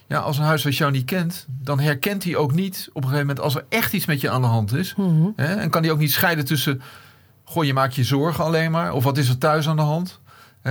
ja, 0.07 0.19
als 0.19 0.38
een 0.38 0.43
huisarts 0.43 0.77
jou 0.77 0.91
niet 0.91 1.05
kent, 1.05 1.45
dan 1.47 1.79
herkent 1.79 2.23
hij 2.23 2.35
ook 2.35 2.53
niet... 2.53 2.89
op 2.89 3.03
een 3.03 3.09
gegeven 3.09 3.27
moment 3.27 3.45
als 3.45 3.55
er 3.55 3.65
echt 3.69 3.93
iets 3.93 4.05
met 4.05 4.21
je 4.21 4.29
aan 4.29 4.41
de 4.41 4.47
hand 4.47 4.73
is. 4.73 4.95
Mm 4.95 5.05
-hmm. 5.05 5.33
Hè? 5.35 5.55
En 5.55 5.69
kan 5.69 5.83
hij 5.83 5.91
ook 5.91 5.99
niet 5.99 6.11
scheiden 6.11 6.45
tussen 6.45 6.81
goh, 7.43 7.63
je 7.63 7.73
maakt 7.73 7.95
je 7.95 8.03
zorgen 8.03 8.43
alleen 8.43 8.71
maar. 8.71 8.93
Of 8.93 9.03
wat 9.03 9.17
is 9.17 9.29
er 9.29 9.38
thuis 9.38 9.67
aan 9.67 9.75
de 9.75 9.81
hand? 9.81 10.19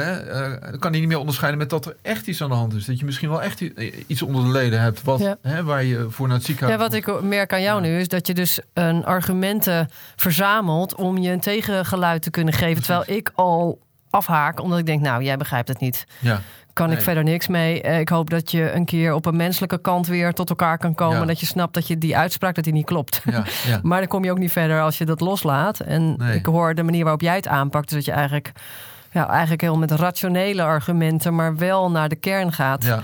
Hè? 0.03 0.13
eh, 0.13 0.71
dan 0.71 0.79
kan 0.79 0.91
hij 0.91 1.01
niet 1.01 1.09
meer 1.09 1.19
onderscheiden 1.19 1.59
met 1.61 1.71
dat 1.71 1.87
er 1.87 1.97
echt 2.03 2.27
iets 2.27 2.43
aan 2.43 2.49
de 2.49 2.55
hand 2.55 2.75
is. 2.75 2.85
Dat 2.85 2.99
je 2.99 3.05
misschien 3.05 3.29
wel 3.29 3.43
echt 3.43 3.61
iets 4.07 4.23
onder 4.23 4.45
de 4.45 4.51
leden 4.51 4.81
hebt. 4.81 5.03
Wat, 5.03 5.21
Ja. 5.21 5.37
hè, 5.43 5.65
waar 5.65 5.85
je 5.85 6.07
voor 6.11 6.27
naar 6.27 6.37
het 6.37 6.47
Ja, 6.47 6.53
ziekenhuis 6.53 6.81
wat 6.81 6.93
ik 6.93 7.23
merk 7.23 7.53
aan 7.53 7.63
jou 7.63 7.81
nu 7.81 7.99
is 7.99 8.09
dat 8.09 8.27
je 8.27 8.35
dus 8.35 8.61
een 8.73 9.05
argumenten 9.05 9.89
verzamelt 10.17 10.95
om 10.95 11.19
je 11.19 11.31
een 11.31 11.41
tegengeluid 11.41 12.23
te 12.23 12.31
kunnen 12.31 12.55
geven. 12.55 12.83
Terwijl 12.83 13.17
ik 13.19 13.31
al 13.35 13.79
afhaak, 14.11 14.61
omdat 14.61 14.79
ik 14.79 14.87
denk, 14.87 15.01
nou, 15.01 15.23
jij 15.23 15.37
begrijpt 15.37 15.69
het 15.69 15.81
niet. 15.81 16.05
Ja, 16.19 16.41
Kan 16.73 16.93
ik 16.93 17.01
verder 17.01 17.25
niks 17.25 17.47
mee. 17.49 17.83
Eh, 17.83 18.01
Ik 18.01 18.09
hoop 18.09 18.31
dat 18.31 18.51
je 18.51 18.73
een 18.73 18.85
keer 18.85 19.13
op 19.15 19.27
een 19.27 19.37
menselijke 19.37 19.81
kant 19.81 20.07
weer 20.07 20.33
tot 20.33 20.49
elkaar 20.49 20.79
kan 20.79 20.95
komen. 20.95 21.19
Ja. 21.21 21.25
Dat 21.25 21.41
je 21.41 21.47
snapt 21.47 21.75
dat 21.75 21.87
je 21.87 21.99
die 21.99 22.17
uitspraak 22.17 22.55
dat 22.55 22.65
die 22.65 22.73
niet 22.73 22.85
klopt. 22.87 23.21
ja, 23.25 23.45
ja. 23.67 23.81
Maar 23.83 23.99
dan 23.99 24.09
kom 24.09 24.25
je 24.25 24.31
ook 24.31 24.39
niet 24.39 24.53
verder 24.53 24.81
als 24.83 24.99
je 24.99 25.05
dat 25.05 25.21
loslaat. 25.21 25.81
En 25.81 26.15
Nee. 26.17 26.37
ik 26.39 26.47
hoor 26.47 26.75
de 26.75 26.83
manier 26.83 27.03
waarop 27.03 27.21
jij 27.21 27.37
het 27.37 27.49
aanpakt. 27.49 27.89
Dus 27.89 27.97
dat 27.97 28.05
je 28.05 28.13
eigenlijk, 28.13 28.53
ja, 29.15 29.29
eigenlijk 29.29 29.61
heel 29.61 29.79
met 29.79 29.91
rationele 29.91 30.63
argumenten, 30.63 31.35
maar 31.35 31.57
wel 31.57 31.91
naar 31.91 32.09
de 32.09 32.17
kern 32.17 32.53
gaat. 32.53 32.85
ja. 32.85 33.03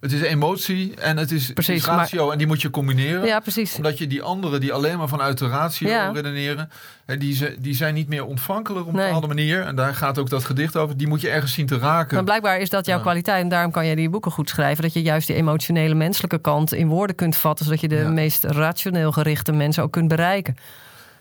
Het 0.00 0.12
is 0.12 0.20
emotie 0.20 0.94
en 0.94 1.16
het 1.16 1.30
is, 1.30 1.44
het 1.44 1.54
Precies, 1.54 1.76
is 1.76 1.84
ratio. 1.86 2.30
En 2.30 2.38
die 2.38 2.46
moet 2.46 2.62
je 2.62 2.70
combineren. 2.70 3.24
Ja, 3.26 3.40
precies. 3.40 3.76
Omdat 3.76 3.98
je 3.98 4.06
die 4.06 4.22
anderen 4.22 4.60
die 4.60 4.72
alleen 4.72 4.98
maar 4.98 5.08
vanuit 5.08 5.38
de 5.38 5.48
ratio 5.48 5.88
Ja. 5.88 6.10
redeneren, 6.10 6.70
die, 7.18 7.60
die 7.60 7.74
zijn 7.74 7.94
niet 7.94 8.08
meer 8.08 8.24
ontvankelijk 8.24 8.86
op 8.86 8.88
een 8.92 8.94
Nee. 8.98 9.04
bepaalde 9.06 9.26
manier. 9.26 9.60
En 9.62 9.76
daar 9.76 9.94
gaat 9.94 10.18
ook 10.18 10.30
dat 10.30 10.44
gedicht 10.44 10.76
over. 10.76 10.96
Die 10.96 11.06
moet 11.06 11.20
je 11.20 11.30
ergens 11.30 11.52
zien 11.52 11.66
te 11.66 11.78
raken. 11.78 12.14
Maar 12.14 12.24
blijkbaar 12.24 12.58
is 12.58 12.70
dat 12.70 12.86
jouw 12.86 12.96
Ja. 12.96 13.02
kwaliteit. 13.02 13.42
En 13.42 13.48
daarom 13.48 13.70
kan 13.70 13.86
jij 13.86 13.94
die 13.94 14.10
boeken 14.10 14.30
goed 14.30 14.48
schrijven. 14.48 14.82
Dat 14.82 14.92
je 14.92 15.02
juist 15.02 15.26
die 15.26 15.36
emotionele 15.36 15.94
menselijke 15.94 16.38
kant 16.38 16.72
in 16.74 16.88
woorden 16.88 17.16
kunt 17.16 17.36
vatten. 17.36 17.64
Zodat 17.64 17.80
je 17.80 17.88
de 17.88 18.04
meest 18.08 18.44
rationeel 18.44 19.12
gerichte 19.12 19.52
mensen 19.52 19.82
ook 19.82 19.92
kunt 19.92 20.08
bereiken. 20.08 20.56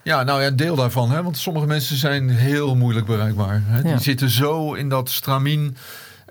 Ja, 0.05 0.23
nou 0.23 0.41
ja, 0.41 0.47
een 0.47 0.55
deel 0.55 0.75
daarvan. 0.75 1.11
Hè? 1.11 1.23
Want 1.23 1.37
sommige 1.37 1.65
mensen 1.65 1.95
zijn 1.97 2.29
heel 2.29 2.75
moeilijk 2.75 3.05
bereikbaar. 3.05 3.61
Hè? 3.65 3.77
Ja. 3.77 3.83
Die 3.83 3.99
zitten 3.99 4.29
zo 4.29 4.73
in 4.73 4.89
dat 4.89 5.09
stramien. 5.09 5.77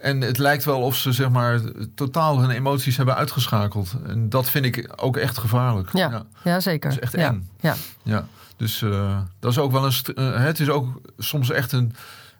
En 0.01 0.21
het 0.21 0.39
lijkt 0.39 0.65
wel 0.65 0.81
of 0.81 0.97
ze 0.97 1.13
zeg 1.13 1.29
maar 1.31 1.61
totaal 1.95 2.41
hun 2.41 2.51
emoties 2.51 2.97
hebben 2.97 3.15
uitgeschakeld. 3.17 3.95
En 4.07 4.29
dat 4.29 4.51
vind 4.51 4.65
ik 4.65 4.93
ook 4.97 5.17
echt 5.17 5.39
gevaarlijk. 5.39 5.89
Ja, 5.93 6.25
ja, 6.45 6.61
zeker. 6.61 6.91
Dat 6.91 6.99
is 6.99 7.05
echt 7.05 7.13
ja. 7.13 7.29
eng. 7.29 7.49
Ja. 7.61 7.75
Ja, 8.03 8.27
dus 8.57 8.83
eh, 8.83 9.19
dat 9.41 9.51
is 9.51 9.59
ook 9.59 9.73
wel 9.73 9.85
een. 9.87 9.93
eh, 10.15 10.37
het 10.45 10.61
is 10.61 10.69
ook 10.69 11.01
soms 11.19 11.51
echt 11.51 11.73
een, 11.73 11.95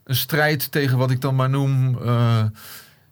een 0.05 0.17
strijd 0.17 0.73
tegen 0.73 0.99
wat 0.99 1.11
ik 1.11 1.21
dan 1.21 1.35
maar 1.35 1.51
noem. 1.51 1.99
eh, 2.03 2.45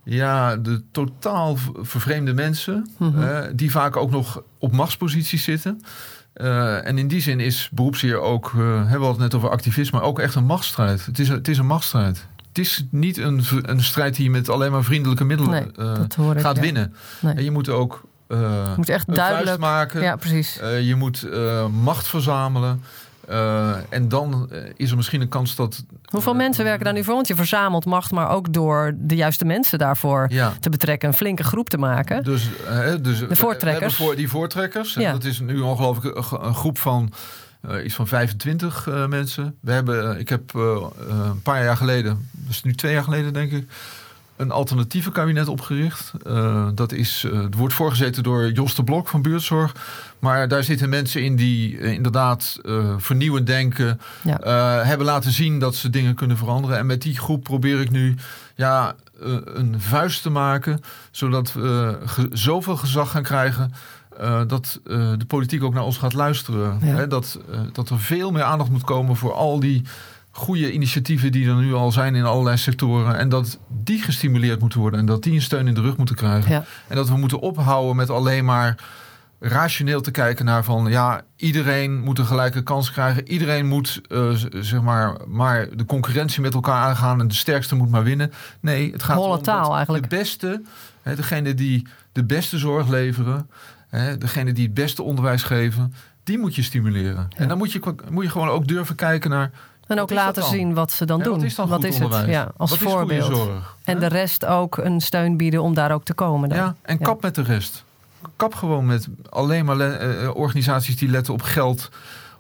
ja, 0.04 0.56
de 0.56 0.82
totaal 0.92 1.58
vervreemde 1.80 2.32
mensen. 2.32 2.90
Mhm. 2.98 3.56
die 3.56 3.70
vaak 3.70 3.96
ook 3.96 4.11
nog 4.11 4.42
op 4.58 4.72
machtsposities 4.72 5.44
zitten. 5.44 5.82
Eh, 6.33 6.87
en 6.87 6.99
in 6.99 7.09
die 7.09 7.21
zin 7.21 7.40
is 7.40 7.68
beroepsheer 7.73 8.21
ook, 8.21 8.53
eh, 8.55 8.61
hebben 8.62 9.01
we 9.01 9.07
het 9.07 9.18
net 9.18 9.35
over 9.35 9.51
activisme, 9.51 10.01
ook 10.01 10.18
echt 10.18 10.35
een 10.35 10.45
machtsstrijd. 10.45 11.07
Het 11.07 11.18
is, 11.18 11.29
een- 11.29 11.35
het 11.37 11.49
is 11.49 11.59
een 11.59 11.66
machtsstrijd. 11.66 12.27
Het 12.49 12.59
is 12.59 12.85
niet 12.90 13.18
een, 13.18 13.45
een 13.62 13.83
strijd 13.83 14.14
die 14.16 14.25
je 14.25 14.31
met 14.31 14.49
alleen 14.49 14.71
maar 14.73 14.85
vriendelijke 14.85 15.25
middelen 15.25 15.51
Nee, 15.77 15.87
eh, 15.87 16.33
ik. 16.35 16.40
gaat 16.40 16.59
winnen. 16.59 16.95
Nee. 17.21 17.35
En 17.35 17.45
je 17.45 17.51
moet 17.51 17.68
ook 17.68 18.03
Je 18.29 18.73
moet 18.77 18.88
echt 18.88 19.14
duidelijk. 19.14 19.59
maken. 19.59 20.01
Ja, 20.03 20.16
precies. 20.16 20.61
Je 20.83 20.95
moet 20.95 21.27
macht 21.83 22.07
verzamelen. 22.07 22.83
Eh, 23.28 23.72
en 23.88 24.08
dan 24.08 24.48
eh, 24.50 24.58
is 24.76 24.90
er 24.90 24.96
misschien 24.96 25.20
een 25.20 25.28
kans 25.28 25.56
dat. 25.56 25.85
Hoeveel 26.04 26.32
eh, 26.32 26.38
mensen 26.38 26.64
werken 26.64 26.85
daar 26.85 26.92
nu 26.94 27.04
voor? 27.04 27.14
Want 27.14 27.28
je 27.28 27.35
verzamelt 27.35 27.85
macht, 27.85 28.11
maar 28.11 28.30
ook 28.30 28.52
door 28.52 28.92
de 28.96 29.14
juiste 29.16 29.44
mensen 29.44 29.78
daarvoor 29.78 30.26
Ja. 30.30 30.52
te 30.61 30.70
betrekken. 30.70 31.08
Een 31.08 31.14
flinke 31.14 31.44
groep 31.44 31.68
te 31.68 31.78
maken. 31.78 32.22
Dus, 32.24 32.48
eh, 32.68 32.92
dus 33.00 33.20
we- 33.20 33.26
we 33.26 33.37
voortrekkers. 33.37 33.78
hebben 33.96 34.06
voor 34.06 34.16
die 34.16 34.28
voortrekkers. 34.28 34.94
Ja. 34.94 35.12
Dat 35.12 35.24
is 35.24 35.40
nu 35.40 35.61
ongelooflijk 35.61 36.16
een, 36.16 36.54
groep 36.54 36.78
van 36.78 37.12
iets 37.85 37.94
van 37.94 38.06
25 38.06 38.87
eh, 38.88 39.06
mensen. 39.06 39.56
We 39.61 39.72
hebben, 39.72 40.18
ik 40.18 40.28
heb 40.28 40.54
een 40.54 41.42
paar 41.42 41.64
jaar 41.64 41.76
geleden, 41.76 42.28
dat 42.32 42.50
is 42.50 42.62
nu 42.62 42.74
twee 42.74 42.92
jaar 42.92 43.02
geleden 43.04 43.32
denk 43.32 43.52
ik, 43.52 43.66
een 44.42 44.50
alternatieve 44.50 45.11
kabinet 45.11 45.48
opgericht. 45.48 46.12
Eh, 46.26 46.68
dat 46.74 46.92
is, 46.92 47.24
eh, 47.33 47.42
het 47.42 47.55
wordt 47.55 47.74
voorgezeten 47.74 48.22
door 48.22 48.50
Jos 48.50 48.74
de 48.74 48.85
Blok 48.85 49.09
van 49.09 49.22
Buurtzorg. 49.22 49.74
Maar 50.18 50.48
daar 50.48 50.64
zitten 50.64 50.88
mensen 50.88 51.24
in 51.24 51.37
die 51.37 51.78
eh, 51.78 51.92
inderdaad 51.92 52.59
vernieuwend 52.98 53.46
denken. 53.46 54.00
Ja. 54.22 54.38
hebben 54.85 55.07
laten 55.07 55.33
zien 55.33 55.59
dat 55.59 55.74
ze 55.74 55.90
dingen 55.90 56.14
kunnen 56.14 56.37
veranderen. 56.37 56.78
En 56.78 56.87
met 56.87 57.02
die 57.02 57.18
groep 57.18 57.42
probeer 57.44 57.81
ik 57.81 57.90
nu 57.90 58.14
ja, 58.55 58.94
een 59.44 59.74
vuist 59.81 60.22
te 60.22 60.31
maken. 60.31 60.81
Zodat 61.11 61.52
we 61.52 61.98
ge- 62.05 62.28
zoveel 62.33 62.76
gezag 62.76 63.11
gaan 63.11 63.22
krijgen. 63.22 63.72
dat 64.46 64.81
de 64.85 65.24
politiek 65.26 65.62
ook 65.62 65.74
naar 65.74 65.85
ons 65.85 65.98
gaat 65.98 66.12
luisteren. 66.12 66.78
Ja. 66.83 66.87
Hè, 66.94 67.07
dat, 67.07 67.38
dat 67.72 67.90
er 67.90 67.98
veel 68.00 68.31
meer 68.31 68.42
aandacht 68.42 68.70
moet 68.70 68.85
komen 68.85 69.16
voor 69.16 69.33
al 69.33 69.61
die 69.61 69.83
goede 70.33 70.73
initiatieven 70.73 71.33
die 71.33 71.49
er 71.49 71.55
nu 71.55 71.75
al 71.75 71.92
zijn 71.92 72.14
in 72.14 72.25
allerlei 72.25 72.57
sectoren. 72.57 73.18
En 73.18 73.29
dat 73.29 73.59
die 73.68 74.03
gestimuleerd 74.03 74.61
moeten 74.61 74.81
worden. 74.81 75.01
En 75.01 75.07
dat 75.07 75.23
die 75.23 75.33
een 75.33 75.42
steun 75.42 75.66
in 75.66 75.75
de 75.75 75.81
rug 75.81 75.97
moeten 75.97 76.14
krijgen. 76.14 76.51
Ja. 76.51 76.64
En 76.88 76.97
dat 76.97 77.09
we 77.09 77.16
moeten 77.16 77.40
ophouden 77.40 77.97
met 77.97 78.11
alleen 78.11 78.45
maar 78.45 78.77
rationeel 79.42 80.01
te 80.01 80.11
kijken 80.11 80.45
naar 80.45 80.64
van 80.64 80.87
ja, 80.87 81.23
iedereen 81.37 82.01
moet 82.01 82.18
een 82.18 82.27
gelijke 82.27 82.62
kans 82.62 82.92
krijgen. 82.92 83.29
Iedereen 83.29 83.66
moet 83.66 84.01
eh, 84.09 84.31
zeg 84.61 84.83
maar, 84.83 85.16
maar 85.27 85.68
de 85.77 85.85
concurrentie 85.85 86.42
met 86.42 86.55
elkaar 86.55 86.83
aangaan 86.83 87.21
en 87.21 87.29
de 87.29 87.35
sterkste 87.35 87.75
moet 87.75 87.90
maar 87.90 88.05
winnen. 88.05 88.33
Nee, 88.61 88.92
het 88.92 89.03
gaat 89.03 89.16
Holle 89.16 89.40
taal 89.40 89.75
eigenlijk. 89.75 90.11
de 90.11 90.16
beste, 90.16 90.62
hè, 91.03 91.16
degene 91.16 91.55
die 91.55 91.87
de 92.12 92.25
beste 92.25 92.59
zorg 92.59 92.88
leveren, 92.88 93.51
hè, 93.88 94.18
degene 94.18 94.53
die 94.53 94.64
het 94.64 94.75
beste 94.75 95.03
onderwijs 95.03 95.42
geven, 95.42 95.95
die 96.25 96.38
moet 96.38 96.55
je 96.55 96.62
stimuleren. 96.62 97.29
En 97.37 97.49
dan 97.49 97.59
moet 97.59 97.73
je, 97.73 97.81
moet 98.11 98.25
je 98.25 98.31
gewoon 98.31 98.49
ook 98.49 98.68
durven 98.68 98.95
kijken 98.95 99.31
naar 99.31 99.51
En 99.87 100.01
ook 100.01 100.11
is 100.11 100.16
laten 100.16 100.42
zien 100.45 100.75
wat 100.75 100.90
ze 100.92 101.05
dan 101.05 101.21
doen. 101.23 101.33
wat 101.35 101.42
is 101.42 101.55
dan 101.55 101.68
goed 101.68 101.83
het? 102.16 102.27
Ja, 102.27 102.51
als 102.57 102.71
wat 102.71 102.81
is 102.81 102.87
voorbeeld. 102.87 103.37
zorg? 103.37 103.77
En 103.85 103.99
de 103.99 104.07
rest 104.07 104.45
ook 104.47 104.77
een 104.77 105.01
steun 105.01 105.37
bieden 105.37 105.62
om 105.62 105.75
daar 105.75 105.92
ook 105.92 106.05
te 106.05 106.14
komen. 106.14 106.49
Dan. 106.49 106.59
Ja, 106.59 106.75
en 106.83 106.99
kap 106.99 107.23
met 107.23 107.35
de 107.35 107.42
rest. 107.42 107.85
Kap 108.37 108.55
gewoon 108.55 108.87
met 108.87 109.09
alleen 109.31 109.64
maar 109.64 109.77
le- 109.77 109.92
eh, 109.97 110.35
organisaties 110.37 110.97
die 110.97 111.09
letten 111.09 111.33
op 111.35 111.42
geld, 111.42 111.88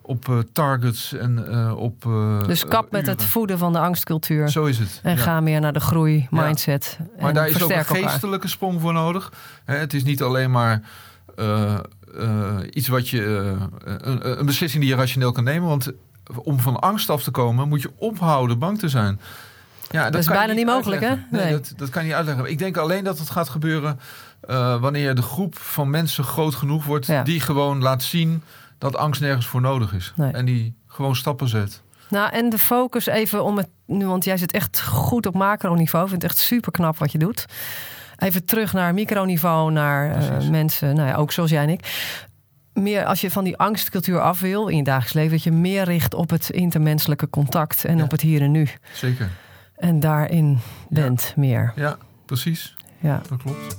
op 0.02 0.28
eh, 0.28 0.38
targets 0.52 1.12
en 1.12 1.50
eh, 1.52 1.76
op. 1.76 2.06
eh, 2.06 2.46
Dus 2.46 2.64
kap 2.64 2.90
met 2.90 3.06
het 3.06 3.24
voeden 3.24 3.58
van 3.58 3.72
de 3.72 3.78
angstcultuur. 3.78 4.48
Zo 4.48 4.64
is 4.64 4.78
het. 4.78 5.00
En 5.02 5.16
ja. 5.16 5.22
ga 5.22 5.40
meer 5.40 5.60
naar 5.60 5.72
de 5.72 5.80
groei, 5.80 6.26
mindset. 6.30 6.98
Maar 7.18 7.28
en 7.28 7.34
daar 7.34 7.48
is 7.48 7.62
ook 7.62 7.70
een 7.70 7.76
elkaar. 7.76 7.96
geestelijke 7.96 8.48
sprong 8.48 8.80
voor 8.80 8.92
nodig. 8.92 9.32
Hè, 9.64 9.76
het 9.76 9.94
is 9.94 10.04
niet 10.04 10.22
alleen 10.22 10.50
maar 10.50 10.82
eh, 11.36 11.74
eh, 12.18 12.56
iets 12.70 12.88
wat 12.88 13.08
je. 13.08 13.24
eh, 13.84 13.94
een, 14.02 14.38
een 14.40 14.46
beslissing 14.46 14.82
die 14.82 14.92
je 14.92 14.98
rationeel 14.98 15.32
kan 15.32 15.44
nemen. 15.44 15.68
Want 15.68 15.92
om 16.42 16.58
van 16.60 16.80
angst 16.80 17.10
af 17.10 17.22
te 17.22 17.30
komen, 17.30 17.68
moet 17.68 17.82
je 17.82 17.90
ophouden 17.96 18.58
bang 18.58 18.78
te 18.78 18.88
zijn. 18.88 19.20
Ja, 19.90 20.10
Dat 20.10 20.20
is 20.20 20.26
bijna 20.26 20.52
niet 20.52 20.66
mogelijk, 20.66 21.00
hè? 21.02 21.08
Nee, 21.08 21.24
Nee. 21.30 21.50
Dat, 21.52 21.72
dat 21.76 21.88
kan 21.88 22.02
je 22.02 22.08
niet 22.08 22.16
uitleggen. 22.16 22.50
Ik 22.50 22.58
denk 22.58 22.76
alleen 22.76 23.04
dat 23.04 23.18
het 23.18 23.30
gaat 23.30 23.48
gebeuren 23.48 24.00
eh, 24.40 24.80
wanneer 24.80 25.14
de 25.14 25.22
groep 25.22 25.58
van 25.58 25.90
mensen 25.90 26.24
groot 26.24 26.54
genoeg 26.54 26.84
wordt, 26.84 27.06
Ja. 27.06 27.22
die 27.22 27.40
gewoon 27.40 27.82
laat 27.82 28.02
zien 28.02 28.42
dat 28.78 28.96
angst 28.96 29.20
nergens 29.20 29.46
voor 29.46 29.60
nodig 29.60 29.92
is. 29.92 30.12
Nee. 30.16 30.32
En 30.32 30.44
die 30.44 30.74
gewoon 30.88 31.16
stappen 31.16 31.48
zet. 31.48 31.82
Nou, 32.08 32.32
en 32.32 32.50
de 32.50 32.58
focus 32.58 33.06
even 33.06 33.44
om 33.44 33.56
het 33.56 33.68
nu, 33.86 34.06
want 34.06 34.24
jij 34.24 34.36
zit 34.36 34.52
echt 34.52 34.80
goed 34.82 35.26
op 35.26 35.34
macroniveau. 35.34 36.04
Ik 36.04 36.10
vind 36.10 36.22
het 36.22 36.30
echt 36.30 36.40
super 36.40 36.72
knap 36.72 36.98
wat 36.98 37.12
je 37.12 37.18
doet. 37.18 37.44
Even 38.16 38.44
terug 38.44 38.72
naar 38.72 38.94
microniveau, 38.94 39.72
naar 39.72 40.10
eh, 40.16 40.48
mensen, 40.48 40.94
nou 40.94 41.08
ja, 41.08 41.14
ook 41.14 41.32
zoals 41.32 41.50
jij 41.50 41.62
en 41.62 41.68
ik. 41.68 42.10
Meer 42.74 43.04
als 43.04 43.20
je 43.20 43.30
van 43.30 43.44
die 43.44 43.56
angstcultuur 43.56 44.20
af 44.20 44.40
wil 44.40 44.68
in 44.68 44.76
je 44.76 44.82
dagelijks 44.84 45.12
leven, 45.12 45.30
dat 45.30 45.42
je 45.42 45.52
meer 45.52 45.84
richt 45.84 46.14
op 46.14 46.30
het 46.30 46.50
intermenselijke 46.50 47.30
contact 47.30 47.84
en 47.84 47.96
Ja. 47.96 48.02
op 48.04 48.10
het 48.10 48.20
hier 48.20 48.40
en 48.42 48.50
nu. 48.50 48.68
Zeker. 48.92 49.30
En 49.76 50.00
daarin 50.00 50.58
bent 50.88 51.32
meer. 51.36 51.72
Ja, 51.76 51.96
precies. 52.26 52.76
Ja. 52.98 53.20
Dat 53.28 53.38
klopt. 53.42 53.76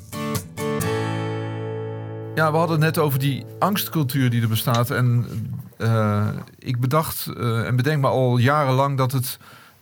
Ja, 2.35 2.51
we 2.51 2.57
hadden 2.57 2.75
het 2.81 2.95
net 2.95 2.97
over 2.97 3.19
die 3.19 3.45
angstcultuur 3.59 4.29
die 4.29 4.41
er 4.41 4.47
bestaat. 4.47 4.89
En 4.91 5.25
eh, 5.77 6.27
ik 6.59 6.79
bedacht 6.79 7.27
eh, 7.37 7.67
en 7.67 7.75
bedenk 7.75 8.01
me 8.01 8.07
al 8.07 8.37
jarenlang 8.37 8.97
dat 8.97 9.11
het 9.11 9.37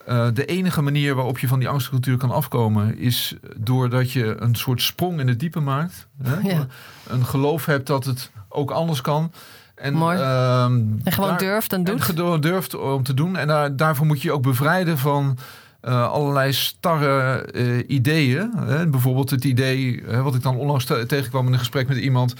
eh, 0.06 0.28
de 0.34 0.45
enige 0.45 0.82
manier 0.82 1.15
waarop 1.15 1.39
je 1.39 1.47
van 1.47 1.60
die 1.60 1.69
angstcultuur 1.69 2.17
kan 2.17 2.32
afkomen 2.32 2.97
is 2.97 3.36
doordat 3.58 4.12
je 4.12 4.36
een 4.41 4.56
soort 4.56 4.82
sprong 4.82 5.19
in 5.19 5.28
het 5.28 5.39
diepe 5.39 5.60
maakt. 5.60 6.08
Hè? 6.24 6.50
Ja. 6.50 6.67
Een 7.08 7.26
geloof 7.26 7.65
hebt 7.65 7.88
dat 7.88 8.06
het 8.06 8.32
ook 8.52 8.72
anders 8.72 9.02
kan. 9.02 9.32
En, 9.76 9.94
Mooi. 9.94 10.18
ehm, 10.18 10.74
En 11.04 11.12
gewoon 11.12 11.30
daar- 11.30 11.38
durft 11.40 11.74
en 11.74 11.78
en 11.78 11.84
doet. 11.84 12.02
gedo- 12.02 12.40
durft 12.40 12.76
om 12.80 13.04
te 13.04 13.14
doen. 13.14 13.36
En 13.38 13.48
daar, 13.48 13.76
daarvoor 13.76 14.06
moet 14.06 14.22
je 14.22 14.28
je 14.28 14.34
ook 14.34 14.42
bevrijden 14.44 14.98
van 14.98 15.38
eh, 15.82 16.10
allerlei 16.12 16.54
starre 16.54 17.42
eh, 17.42 17.90
ideeën. 17.90 18.52
Hè. 18.58 18.88
Bijvoorbeeld 18.88 19.30
het 19.30 19.44
idee, 19.44 20.04
hè, 20.08 20.22
wat 20.22 20.36
ik 20.36 20.42
dan 20.42 20.56
onlangs 20.58 20.86
te- 20.86 21.06
tegenkwam 21.06 21.48
in 21.48 21.54
een 21.54 21.60
gesprek 21.60 21.88
met 21.88 21.98
iemand. 21.98 22.34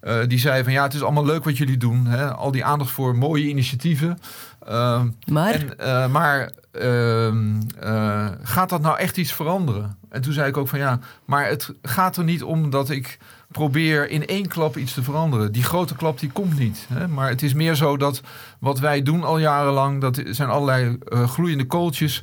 eh, 0.00 0.16
die 0.28 0.38
zei 0.38 0.62
van 0.64 0.72
ja, 0.72 0.82
het 0.82 0.94
is 0.94 1.02
allemaal 1.02 1.24
leuk 1.24 1.44
wat 1.44 1.56
jullie 1.56 1.76
doen. 1.76 2.06
Hè. 2.06 2.32
Al 2.34 2.50
die 2.50 2.64
aandacht 2.64 2.90
voor 2.90 3.16
mooie 3.16 3.48
initiatieven. 3.48 4.18
Ehm, 4.66 5.06
Maar 5.30 5.64
en, 5.76 6.10
maar 6.10 6.50
ehm, 6.72 7.54
eh, 7.80 8.26
gaat 8.42 8.68
dat 8.68 8.80
nou 8.80 8.98
echt 8.98 9.16
iets 9.16 9.32
veranderen? 9.32 9.96
En 10.10 10.20
toen 10.22 10.32
zei 10.32 10.48
ik 10.48 10.56
ook 10.56 10.68
van 10.68 10.78
ja, 10.78 10.98
maar 11.24 11.46
het 11.48 11.72
gaat 11.82 12.16
er 12.16 12.24
niet 12.24 12.42
om 12.42 12.70
dat 12.70 12.90
ik 12.90 13.18
probeer 13.54 14.10
in 14.10 14.26
één 14.26 14.48
klap 14.48 14.76
iets 14.76 14.94
te 14.94 15.02
veranderen. 15.02 15.52
Die 15.52 15.62
grote 15.62 15.96
klap 15.96 16.18
die 16.18 16.30
komt 16.32 16.58
niet. 16.58 16.86
Hè? 16.92 17.08
Maar 17.08 17.28
het 17.28 17.42
is 17.42 17.54
meer 17.54 17.74
zo 17.74 17.96
dat 17.96 18.20
wat 18.58 18.78
wij 18.78 19.02
doen 19.02 19.24
al 19.24 19.38
jarenlang, 19.38 20.00
dat 20.00 20.22
zijn 20.30 20.48
allerlei 20.48 20.98
uh, 21.08 21.28
gloeiende 21.28 21.66
kooltjes 21.66 22.22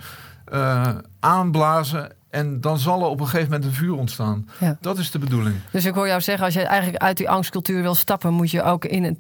uh, 0.54 0.90
aanblazen 1.20 2.12
en 2.32 2.62
dan 2.62 2.80
zal 2.80 3.02
er 3.02 3.08
op 3.08 3.20
een 3.20 3.26
gegeven 3.26 3.52
moment 3.52 3.66
een 3.66 3.74
vuur 3.76 3.96
ontstaan. 3.96 4.50
Ja. 4.60 4.78
Dat 4.82 4.98
is 4.98 5.12
de 5.12 5.20
bedoeling. 5.20 5.56
Dus 5.72 5.86
ik 5.86 5.94
hoor 5.94 6.08
jou 6.08 6.22
zeggen, 6.22 6.46
als 6.46 6.54
je 6.54 6.62
eigenlijk 6.62 7.04
uit 7.04 7.18
die 7.18 7.30
angstcultuur 7.30 7.82
wil 7.82 7.96
stappen, 7.96 8.34
moet 8.34 8.52
je 8.52 8.64
ook 8.64 8.86
in 8.86 9.04
het 9.04 9.16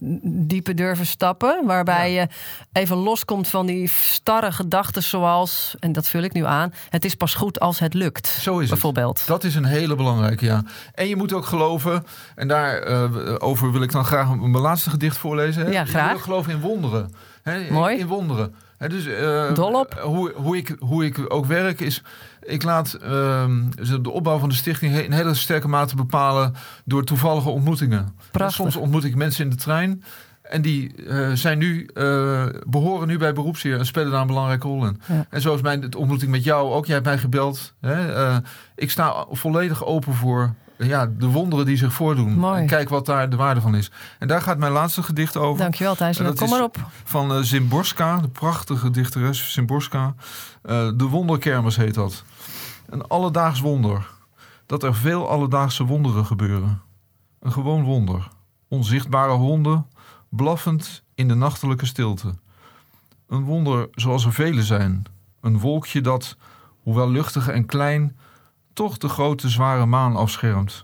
diepe 0.49 0.73
durven 0.73 1.05
stappen. 1.05 1.65
Waarbij 1.65 2.13
je 2.13 2.27
even 2.71 2.97
loskomt 2.97 3.47
van 3.47 3.65
die 3.65 3.87
starre 3.87 4.51
gedachten 4.51 5.03
zoals, 5.03 5.75
en 5.79 5.91
dat 5.91 6.07
vul 6.07 6.21
ik 6.21 6.33
nu 6.33 6.45
aan, 6.45 6.73
het 6.89 7.05
is 7.05 7.15
pas 7.15 7.33
goed 7.33 7.59
als 7.59 7.79
het 7.79 7.93
lukt. 7.93 8.27
Zo 8.27 8.59
is 8.59 8.69
bijvoorbeeld. 8.69 9.19
Het. 9.19 9.27
Dat 9.27 9.43
is 9.43 9.55
een 9.55 9.65
hele 9.65 9.95
belangrijke, 9.95 10.45
ja. 10.45 10.63
En 10.93 11.07
je 11.07 11.15
moet 11.15 11.33
ook 11.33 11.45
geloven, 11.45 12.05
en 12.35 12.47
daarover 12.47 13.67
uh, 13.67 13.73
wil 13.73 13.81
ik 13.81 13.91
dan 13.91 14.05
graag 14.05 14.35
mijn 14.35 14.51
laatste 14.51 14.89
gedicht 14.89 15.17
voorlezen. 15.17 15.65
Hè? 15.65 15.71
Ja, 15.71 15.85
graag. 15.85 16.07
Je 16.07 16.13
moet 16.13 16.23
geloven 16.23 16.51
in 16.51 16.59
wonderen. 16.59 17.13
Hè? 17.43 17.71
Mooi. 17.71 17.97
In 17.97 18.07
wonderen. 18.07 18.55
He, 18.81 18.89
dus, 18.89 19.05
uh. 19.07 19.53
Hoe, 20.01 20.33
hoe, 20.35 20.57
ik, 20.57 20.75
hoe 20.79 21.05
ik 21.05 21.25
ook 21.27 21.45
werk 21.45 21.79
is 21.79 22.03
ik 22.43 22.63
laat 22.63 22.97
uh, 23.03 23.45
de 24.01 24.11
opbouw 24.11 24.37
van 24.37 24.49
de 24.49 24.55
stichting 24.55 24.95
in 24.95 25.11
hele 25.11 25.33
sterke 25.33 25.67
mate 25.67 25.95
bepalen 25.95 26.53
door 26.85 27.03
toevallige 27.03 27.49
ontmoetingen. 27.49 28.15
Soms 28.47 28.75
ontmoet 28.75 29.03
ik 29.03 29.15
mensen 29.15 29.43
in 29.43 29.49
de 29.49 29.55
trein. 29.55 30.03
En 30.41 30.61
die 30.61 30.93
uh, 30.95 31.31
zijn 31.33 31.57
nu, 31.57 31.89
uh, 31.93 32.45
behoren 32.67 33.07
nu 33.07 33.17
bij 33.17 33.33
beroepsheer 33.33 33.77
en 33.77 33.85
spelen 33.85 34.11
daar 34.11 34.21
een 34.21 34.27
belangrijke 34.27 34.67
rol 34.67 34.85
in. 34.85 35.01
En 35.29 35.41
zoals 35.41 35.61
mijn 35.61 35.95
ontmoeting 35.95 36.31
met 36.31 36.43
jou 36.43 36.71
ook. 36.71 36.85
Jij 36.85 36.95
hebt 36.95 37.07
mij 37.07 37.17
gebeld. 37.17 37.73
Hè? 37.81 38.15
Uh, 38.15 38.37
ik 38.75 38.91
sta 38.91 39.25
volledig 39.31 39.85
open 39.85 40.13
voor 40.13 40.53
ja, 40.87 41.05
de 41.17 41.27
wonderen 41.27 41.65
die 41.65 41.77
zich 41.77 41.93
voordoen. 41.93 42.33
Mooi. 42.33 42.61
En 42.61 42.67
kijk 42.67 42.89
wat 42.89 43.05
daar 43.05 43.29
de 43.29 43.35
waarde 43.35 43.61
van 43.61 43.75
is. 43.75 43.91
En 44.19 44.27
daar 44.27 44.41
gaat 44.41 44.57
mijn 44.57 44.71
laatste 44.71 45.03
gedicht 45.03 45.37
over. 45.37 45.61
Dankjewel 45.61 45.95
Thijs. 45.95 46.21
Kom 46.35 46.49
maar 46.49 46.63
op. 46.63 46.77
Van 47.03 47.37
uh, 47.37 47.41
Zimborska, 47.41 48.17
de 48.17 48.27
prachtige 48.27 48.89
dichteres 48.89 49.53
Zimborska. 49.53 50.15
Uh, 50.65 50.89
de 50.95 51.03
Wonderkermis 51.03 51.75
heet 51.75 51.93
dat. 51.93 52.23
Een 52.89 53.07
alledaags 53.07 53.59
wonder. 53.59 54.09
Dat 54.65 54.83
er 54.83 54.95
veel 54.95 55.29
alledaagse 55.29 55.83
wonderen 55.83 56.25
gebeuren. 56.25 56.81
Een 57.39 57.51
gewoon 57.51 57.83
wonder. 57.83 58.27
Onzichtbare 58.67 59.31
honden, 59.31 59.87
blaffend 60.29 61.03
in 61.15 61.27
de 61.27 61.35
nachtelijke 61.35 61.85
stilte. 61.85 62.35
Een 63.27 63.43
wonder 63.43 63.87
zoals 63.91 64.25
er 64.25 64.33
vele 64.33 64.63
zijn. 64.63 65.03
Een 65.41 65.59
wolkje 65.59 66.01
dat, 66.01 66.37
hoewel 66.83 67.09
luchtig 67.09 67.47
en 67.47 67.65
klein, 67.65 68.17
toch 68.73 68.97
de 68.97 69.09
grote 69.09 69.49
zware 69.49 69.85
maan 69.85 70.15
afschermt. 70.15 70.83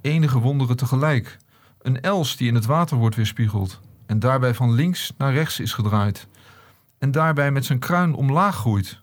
Enige 0.00 0.38
wonderen 0.38 0.76
tegelijk. 0.76 1.38
Een 1.78 2.00
els 2.00 2.36
die 2.36 2.48
in 2.48 2.54
het 2.54 2.66
water 2.66 2.96
wordt 2.96 3.16
weerspiegeld 3.16 3.80
en 4.06 4.18
daarbij 4.18 4.54
van 4.54 4.72
links 4.72 5.12
naar 5.18 5.32
rechts 5.32 5.60
is 5.60 5.72
gedraaid. 5.72 6.28
En 6.98 7.10
daarbij 7.10 7.50
met 7.50 7.64
zijn 7.64 7.78
kruin 7.78 8.14
omlaag 8.14 8.56
groeit 8.56 8.98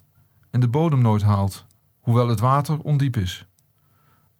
en 0.52 0.60
de 0.60 0.68
bodem 0.68 1.02
nooit 1.02 1.22
haalt 1.22 1.66
hoewel 2.10 2.28
het 2.28 2.40
water 2.40 2.80
ondiep 2.80 3.18
is. 3.18 3.46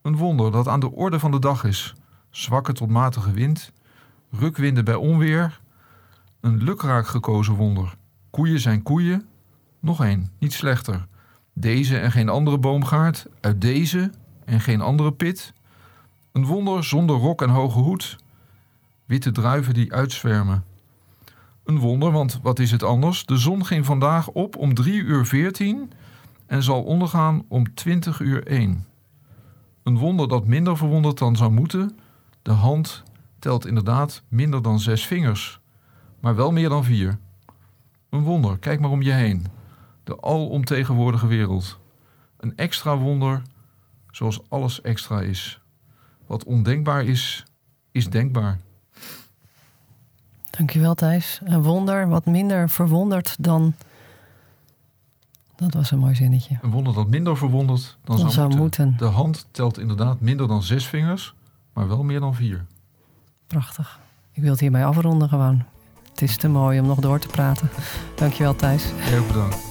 Een 0.02 0.16
wonder 0.16 0.52
dat 0.52 0.68
aan 0.68 0.80
de 0.80 0.92
orde 0.92 1.20
van 1.20 1.32
de 1.32 1.40
dag 1.40 1.64
is. 1.64 1.96
Zwakke 2.30 2.74
tot 2.74 2.90
matige 2.90 3.32
wind, 3.32 3.72
rukwinden 4.32 4.86
bij 4.86 4.96
onweer. 4.96 5.62
Een 6.40 6.64
lukraak 6.64 7.08
gekozen 7.08 7.54
wonder. 7.54 7.96
Koeien 8.30 8.60
zijn 8.60 8.84
koeien. 8.84 9.28
Nog 9.80 10.04
één, 10.04 10.32
niet 10.40 10.54
slechter. 10.54 11.08
Deze 11.54 11.98
en 11.98 12.12
geen 12.12 12.30
andere 12.30 12.58
boomgaard, 12.58 13.28
uit 13.40 13.62
deze 13.62 14.12
en 14.46 14.60
geen 14.60 14.82
andere 14.82 15.12
pit. 15.12 15.54
Een 16.32 16.46
wonder 16.46 16.84
zonder 16.84 17.16
rok 17.16 17.42
en 17.42 17.50
hoge 17.50 17.80
hoed. 17.80 18.18
Witte 19.06 19.32
druiven 19.32 19.74
die 19.74 19.94
uitzwermen. 19.94 20.64
Een 21.64 21.80
wonder, 21.80 22.12
want 22.12 22.40
wat 22.42 22.60
is 22.60 22.72
het 22.72 22.84
anders? 22.84 23.26
De 23.26 23.38
zon 23.38 23.66
ging 23.66 23.86
vandaag 23.86 24.28
op 24.28 24.56
om 24.56 24.74
drie 24.74 25.02
uur 25.02 25.26
veertien 25.26 25.92
en 26.46 26.64
zal 26.64 26.84
ondergaan 26.84 27.46
om 27.48 27.74
20 27.74 28.20
uur 28.20 28.48
1. 28.48 28.86
Een 29.84 29.98
wonder 29.98 30.28
dat 30.28 30.46
minder 30.46 30.78
verwonderd 30.78 31.18
dan 31.18 31.36
zou 31.36 31.52
moeten. 31.52 31.98
De 32.42 32.52
hand 32.52 33.04
telt 33.40 33.66
inderdaad 33.66 34.24
minder 34.28 34.62
dan 34.62 34.80
zes 34.80 35.06
vingers, 35.08 35.60
maar 36.20 36.36
wel 36.36 36.52
meer 36.52 36.70
dan 36.70 36.84
vier. 36.84 37.18
Een 38.10 38.24
wonder, 38.24 38.58
kijk 38.58 38.80
maar 38.80 38.90
om 38.90 39.02
je 39.02 39.12
heen. 39.12 39.46
De 40.10 40.22
alomtegenwoordige 40.22 41.28
wereld. 41.28 41.80
Een 42.38 42.58
extra 42.58 42.98
wonder, 42.98 43.42
zoals 44.12 44.40
alles 44.48 44.82
extra 44.82 45.22
is. 45.22 45.60
Wat 46.28 46.44
ondenkbaar 46.44 47.04
is, 47.04 47.46
is 47.92 48.10
denkbaar. 48.10 48.60
Dankjewel 50.50 50.96
Thijs. 50.96 51.42
Een 51.44 51.64
wonder 51.64 52.08
wat 52.08 52.26
minder 52.26 52.70
verwonderd 52.70 53.36
dan 53.44 53.74
dat 55.56 55.74
was 55.74 55.92
een 55.92 56.00
mooi 56.00 56.16
zinnetje. 56.16 56.58
Een 56.62 56.72
wonder 56.72 56.94
dat 56.94 57.08
minder 57.08 57.38
verwonderd 57.38 57.98
dan, 58.04 58.18
dan 58.18 58.32
zou, 58.32 58.48
moeten. 58.48 58.88
moeten. 58.88 59.08
De 59.08 59.14
hand 59.14 59.48
telt 59.52 59.80
inderdaad 59.80 60.20
minder 60.20 60.48
dan 60.48 60.64
zes 60.64 60.86
vingers, 60.86 61.34
maar 61.74 61.88
wel 61.88 62.04
meer 62.04 62.20
dan 62.20 62.36
vier. 62.36 62.66
Prachtig. 63.48 64.00
Ik 64.32 64.42
wil 64.42 64.52
het 64.52 64.60
hierbij 64.60 64.86
afronden 64.86 65.30
gewoon. 65.30 65.64
Het 66.10 66.22
is 66.22 66.38
te 66.38 66.48
mooi 66.48 66.80
om 66.80 66.88
nog 66.88 67.00
door 67.00 67.20
te 67.20 67.28
praten. 67.28 67.70
Dankjewel 68.16 68.56
Thijs. 68.56 68.84
Heel 68.96 69.26
bedankt. 69.26 69.69